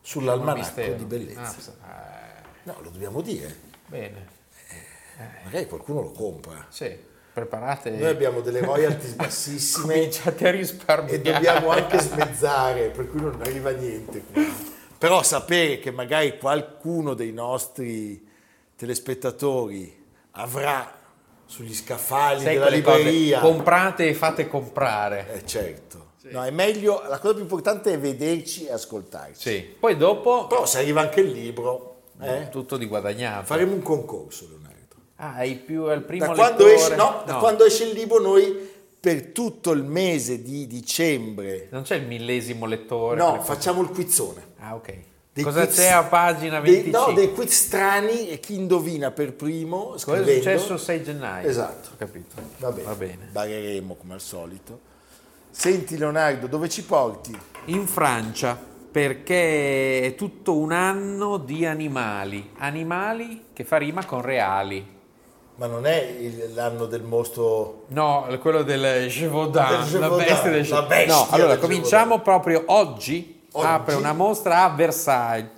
sull'almanacco 0.00 0.94
di 0.94 1.04
bellezza. 1.04 1.76
Ah, 1.82 2.42
no, 2.64 2.80
lo 2.82 2.90
dobbiamo 2.90 3.20
dire. 3.20 3.56
Bene. 3.86 4.26
Eh, 5.16 5.44
magari 5.44 5.68
qualcuno 5.68 6.02
lo 6.02 6.10
compra. 6.10 6.66
Sì, 6.68 6.98
preparate. 7.32 7.90
Noi 7.90 8.08
abbiamo 8.08 8.40
delle 8.40 8.58
royalties 8.58 9.12
bassissime. 9.14 9.94
Cominciate 9.94 10.48
a 10.48 10.50
risparmiare. 10.50 11.14
E 11.14 11.20
dobbiamo 11.20 11.70
anche 11.70 12.00
smezzare, 12.00 12.90
per 12.90 13.08
cui 13.08 13.20
non 13.20 13.40
arriva 13.40 13.70
niente. 13.70 14.74
Però 14.98 15.22
sapere 15.22 15.78
che 15.78 15.90
magari 15.90 16.38
qualcuno 16.38 17.14
dei 17.14 17.32
nostri 17.32 18.26
telespettatori 18.76 20.04
avrà 20.32 20.92
sugli 21.44 21.74
scaffali 21.74 22.42
Sai 22.42 22.54
della 22.54 22.68
libreria. 22.68 23.40
Cose, 23.40 23.52
comprate 23.52 24.08
e 24.08 24.14
fate 24.14 24.48
comprare. 24.48 25.34
Eh 25.34 25.46
certo. 25.46 26.12
Sì. 26.16 26.28
No, 26.30 26.42
è 26.44 26.50
meglio, 26.50 27.02
la 27.08 27.18
cosa 27.18 27.34
più 27.34 27.42
importante 27.42 27.92
è 27.92 27.98
vederci 27.98 28.66
e 28.66 28.72
ascoltarci. 28.72 29.50
Sì. 29.50 29.76
Poi 29.78 29.96
dopo... 29.96 30.46
Però 30.46 30.66
se 30.66 30.78
arriva 30.78 31.00
anche 31.00 31.20
il 31.20 31.30
libro... 31.30 31.92
Eh? 32.20 32.48
Tutto 32.50 32.78
di 32.78 32.86
guadagnato. 32.86 33.44
Faremo 33.44 33.74
un 33.74 33.82
concorso, 33.82 34.46
Leonardo. 34.48 34.94
Ah, 35.16 35.34
hai 35.34 35.56
più 35.56 35.84
al 35.84 36.02
primo 36.02 36.26
da 36.26 36.32
quando, 36.32 36.66
esce, 36.66 36.94
no, 36.96 37.10
no. 37.10 37.22
da 37.26 37.34
quando 37.36 37.64
esce 37.64 37.84
il 37.84 37.92
libro 37.92 38.20
noi 38.20 38.70
per 39.06 39.26
tutto 39.26 39.70
il 39.70 39.84
mese 39.84 40.42
di 40.42 40.66
dicembre... 40.66 41.68
Non 41.70 41.82
c'è 41.82 41.94
il 41.94 42.08
millesimo 42.08 42.66
lettore? 42.66 43.16
No, 43.16 43.40
facciamo 43.40 43.80
il 43.82 43.90
quizzone. 43.90 44.42
Ah, 44.58 44.74
ok. 44.74 44.94
Cosa 45.42 45.64
quiz, 45.64 45.76
c'è 45.76 45.90
a 45.90 46.02
pagina 46.02 46.58
25? 46.58 46.90
Dei, 46.90 46.90
no, 46.90 47.12
dei 47.12 47.32
quiz 47.32 47.52
strani 47.52 48.28
e 48.30 48.40
chi 48.40 48.56
indovina 48.56 49.12
per 49.12 49.34
primo 49.34 49.94
Cosa 50.02 50.16
è 50.16 50.34
successo 50.34 50.72
il 50.72 50.78
6 50.80 51.02
gennaio? 51.04 51.48
Esatto. 51.48 51.90
Ho 51.92 51.96
capito. 51.96 52.34
Va 52.58 52.72
bene. 52.72 52.82
Va 52.82 52.94
bene. 52.96 53.28
Bareremo 53.30 53.94
come 53.94 54.14
al 54.14 54.20
solito. 54.20 54.80
Senti 55.52 55.96
Leonardo, 55.96 56.48
dove 56.48 56.68
ci 56.68 56.82
porti? 56.82 57.38
In 57.66 57.86
Francia, 57.86 58.60
perché 58.90 60.00
è 60.00 60.14
tutto 60.16 60.56
un 60.56 60.72
anno 60.72 61.36
di 61.36 61.64
animali. 61.64 62.50
Animali 62.56 63.44
che 63.52 63.62
fa 63.62 63.76
rima 63.76 64.04
con 64.04 64.20
reali. 64.20 64.94
Ma 65.56 65.66
non 65.66 65.86
è 65.86 66.16
il, 66.20 66.52
l'anno 66.54 66.84
del 66.84 67.02
mostro... 67.02 67.84
No, 67.88 68.26
quello 68.40 68.62
del 68.62 69.08
Gévaudan, 69.08 69.98
la 69.98 70.10
bestia 70.10 70.50
del 70.50 70.64
Gévaudan. 70.64 71.06
No, 71.06 71.26
allora 71.30 71.56
cominciamo 71.56 72.20
proprio 72.20 72.64
oggi 72.66 73.40
Oggi... 73.52 73.66
apre 73.66 73.94
una 73.94 74.12
mostra 74.12 74.64
a 74.64 74.68
Versailles. 74.74 75.50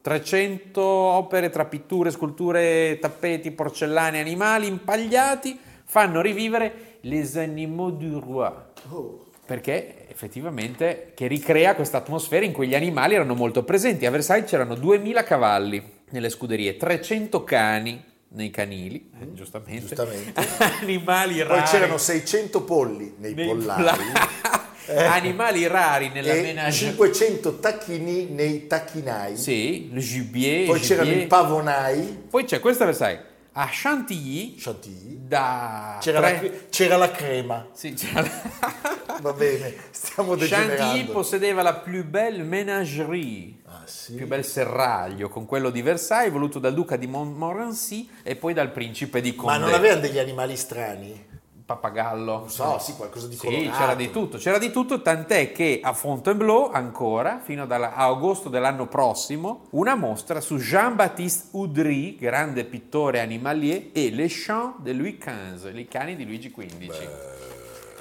300 0.00 0.80
opere 0.82 1.50
tra 1.50 1.64
pitture, 1.64 2.10
sculture, 2.10 2.98
tappeti, 3.00 3.50
porcellane, 3.50 4.20
animali 4.20 4.66
impagliati 4.66 5.58
fanno 5.84 6.20
rivivere 6.20 6.98
les 7.00 7.36
animaux 7.36 7.96
du 7.96 8.20
roi. 8.20 8.52
Oh. 8.90 9.24
Perché 9.46 10.08
effettivamente 10.08 11.12
che 11.14 11.26
ricrea 11.26 11.74
questa 11.74 11.98
atmosfera 11.98 12.44
in 12.44 12.52
cui 12.52 12.68
gli 12.68 12.74
animali 12.74 13.14
erano 13.14 13.34
molto 13.34 13.64
presenti. 13.64 14.06
A 14.06 14.10
Versailles 14.10 14.48
c'erano 14.48 14.74
2000 14.74 15.22
cavalli 15.24 15.82
nelle 16.10 16.28
scuderie, 16.28 16.76
300 16.76 17.42
cani 17.44 18.12
nei 18.34 18.50
canili, 18.50 19.10
eh, 19.20 19.32
giustamente. 19.32 19.86
giustamente. 19.86 20.46
animali 20.80 21.42
rari. 21.42 21.60
Poi 21.60 21.68
c'erano 21.68 21.98
600 21.98 22.62
polli 22.62 23.14
nei, 23.18 23.34
nei 23.34 23.46
pollari. 23.46 23.82
Polla- 23.82 24.72
eh. 24.86 25.04
animali 25.04 25.66
rari 25.66 26.08
nella 26.08 26.32
e 26.32 26.42
menagerie. 26.42 26.90
500 26.90 27.58
tacchini 27.58 28.26
nei 28.26 28.66
tacchinai. 28.66 29.36
Sì, 29.36 29.90
le 29.92 30.00
gibier. 30.00 30.66
Poi 30.66 30.80
gibier. 30.80 30.98
c'erano 30.98 31.22
i 31.22 31.26
pavonai. 31.26 32.24
Poi 32.28 32.44
c'è 32.44 32.60
questa 32.60 32.84
Versailles. 32.84 33.32
A 33.56 33.68
Chantilly, 33.70 34.56
Chantilly. 34.56 35.26
Da 35.28 35.98
c'era, 36.00 36.20
tre... 36.20 36.40
la, 36.42 36.58
c'era 36.70 36.96
la 36.96 37.10
crema. 37.12 37.68
Sì, 37.72 37.92
c'era 37.92 38.20
la... 38.20 39.18
Va 39.20 39.32
bene, 39.32 39.72
stiamo 39.90 40.34
degenerando. 40.34 40.82
Chantilly 40.82 41.12
possedeva 41.12 41.62
la 41.62 41.74
più 41.74 42.04
belle 42.04 42.42
ménagerie, 42.42 43.54
ah, 43.63 43.63
sì? 43.86 44.14
più 44.14 44.26
bel 44.26 44.44
serraglio, 44.44 45.28
con 45.28 45.46
quello 45.46 45.70
di 45.70 45.82
Versailles, 45.82 46.32
voluto 46.32 46.58
dal 46.58 46.74
duca 46.74 46.96
di 46.96 47.06
Montmorency 47.06 48.08
e 48.22 48.36
poi 48.36 48.52
dal 48.52 48.70
principe 48.70 49.20
di 49.20 49.34
Condé. 49.34 49.58
Ma 49.58 49.64
non 49.64 49.74
avevano 49.74 50.00
degli 50.00 50.18
animali 50.18 50.56
strani? 50.56 51.32
pappagallo. 51.64 52.38
Non 52.40 52.50
so, 52.50 52.78
sì, 52.78 52.94
qualcosa 52.94 53.26
di 53.26 53.36
colorato. 53.36 53.64
Sì, 53.64 53.70
c'era 53.70 53.94
di 53.94 54.10
tutto, 54.10 54.38
c'era 54.38 54.58
di 54.58 54.70
tutto, 54.70 55.00
tant'è 55.00 55.52
che 55.52 55.80
a 55.82 55.92
Fontainebleau 55.92 56.70
ancora, 56.70 57.40
fino 57.42 57.62
ad 57.62 57.72
agosto 57.72 58.48
dell'anno 58.48 58.86
prossimo, 58.86 59.66
una 59.70 59.94
mostra 59.94 60.40
su 60.40 60.56
Jean-Baptiste 60.56 61.48
Udry, 61.52 62.16
grande 62.16 62.64
pittore 62.64 63.20
animalier, 63.20 63.88
e 63.92 64.10
Les 64.10 64.44
Champs 64.44 64.80
de 64.80 64.92
Louis 64.92 65.16
XV, 65.18 65.76
i 65.76 65.88
cani 65.88 66.16
di 66.16 66.24
Luigi 66.24 66.52
XV. 66.52 66.86
Beh. 66.86 67.32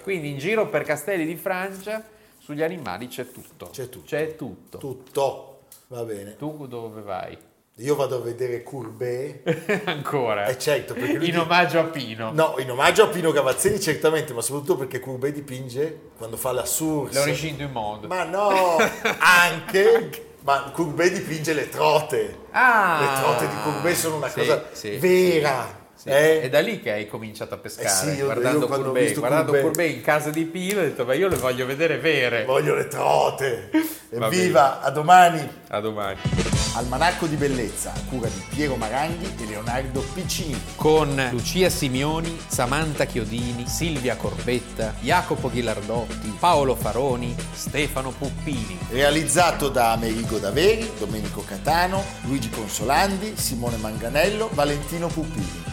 Quindi 0.01 0.29
in 0.29 0.37
giro 0.37 0.67
per 0.67 0.83
castelli 0.83 1.25
di 1.25 1.35
Francia, 1.35 2.03
sugli 2.37 2.61
animali 2.61 3.07
c'è 3.07 3.31
tutto. 3.31 3.69
C'è 3.71 3.87
tutto. 3.87 4.05
C'è 4.05 4.35
tutto. 4.35 4.77
Tutto, 4.77 5.52
va 5.93 6.03
bene. 6.03 6.35
Tu 6.35 6.65
dove 6.67 7.01
vai? 7.01 7.37
Io 7.77 7.95
vado 7.95 8.17
a 8.17 8.19
vedere 8.19 8.63
Courbet. 8.63 9.81
Ancora? 9.85 10.45
Eh 10.45 10.57
certo, 10.57 10.95
in 10.95 11.19
di... 11.19 11.35
omaggio 11.35 11.79
a 11.79 11.83
Pino. 11.85 12.31
No, 12.31 12.55
in 12.59 12.69
omaggio 12.69 13.03
a 13.03 13.07
Pino 13.07 13.31
Gavazzini 13.31 13.79
certamente, 13.79 14.33
ma 14.33 14.41
soprattutto 14.41 14.77
perché 14.77 14.99
Courbet 14.99 15.33
dipinge 15.33 16.11
quando 16.17 16.37
fa 16.37 16.51
la 16.51 16.65
source. 16.65 17.17
L'origine 17.17 17.57
du 17.57 17.67
monde. 17.71 18.07
Ma 18.07 18.23
no, 18.23 18.77
anche... 19.19 20.35
ma 20.41 20.71
Courbet 20.71 21.13
dipinge 21.13 21.53
le 21.53 21.69
trote. 21.69 22.37
Ah, 22.51 22.99
le 22.99 23.21
trote 23.21 23.47
di 23.47 23.61
Courbet 23.63 23.95
sono 23.95 24.15
una 24.17 24.29
sì, 24.29 24.39
cosa 24.39 24.65
sì, 24.71 24.97
vera. 24.97 25.81
Sì. 26.03 26.09
Eh? 26.09 26.41
È 26.41 26.49
da 26.49 26.59
lì 26.59 26.81
che 26.81 26.91
hai 26.91 27.07
cominciato 27.07 27.53
a 27.53 27.57
pescare, 27.57 28.11
eh 28.11 28.15
sì, 28.15 28.21
guardando, 28.21 28.67
Courbet, 28.67 29.17
guardando 29.17 29.51
Courbet. 29.51 29.61
Courbet 29.61 29.95
in 29.95 30.01
casa 30.01 30.31
di 30.31 30.43
Pino, 30.43 30.81
ho 30.81 30.83
detto 30.83 31.05
ma 31.05 31.13
io 31.13 31.29
le 31.29 31.37
voglio 31.37 31.65
vedere 31.65 31.97
vere. 31.97 32.43
Voglio 32.43 32.75
le 32.75 32.89
trote. 32.89 33.69
Evviva, 34.11 34.81
a 34.81 34.89
domani. 34.89 35.49
A 35.69 35.79
domani. 35.79 36.17
Almanacco 36.75 37.25
di 37.27 37.37
bellezza 37.37 37.93
a 37.93 37.99
cura 38.09 38.27
di 38.27 38.43
Piero 38.49 38.75
Maranghi 38.75 39.33
e 39.41 39.45
Leonardo 39.45 40.03
Piccini. 40.13 40.61
Con 40.75 41.29
Lucia 41.31 41.69
Simioni, 41.69 42.37
Samantha 42.47 43.05
Chiodini, 43.05 43.65
Silvia 43.65 44.17
Corbetta, 44.17 44.93
Jacopo 44.99 45.49
Ghilardotti, 45.49 46.35
Paolo 46.37 46.75
Faroni, 46.75 47.33
Stefano 47.53 48.09
Puppini. 48.09 48.77
Realizzato 48.89 49.69
da 49.69 49.93
Amerigo 49.93 50.37
Daveri, 50.37 50.91
Domenico 50.99 51.45
Catano, 51.45 52.03
Luigi 52.23 52.49
Consolandi, 52.49 53.37
Simone 53.37 53.77
Manganello, 53.77 54.49
Valentino 54.51 55.07
Puppini. 55.07 55.72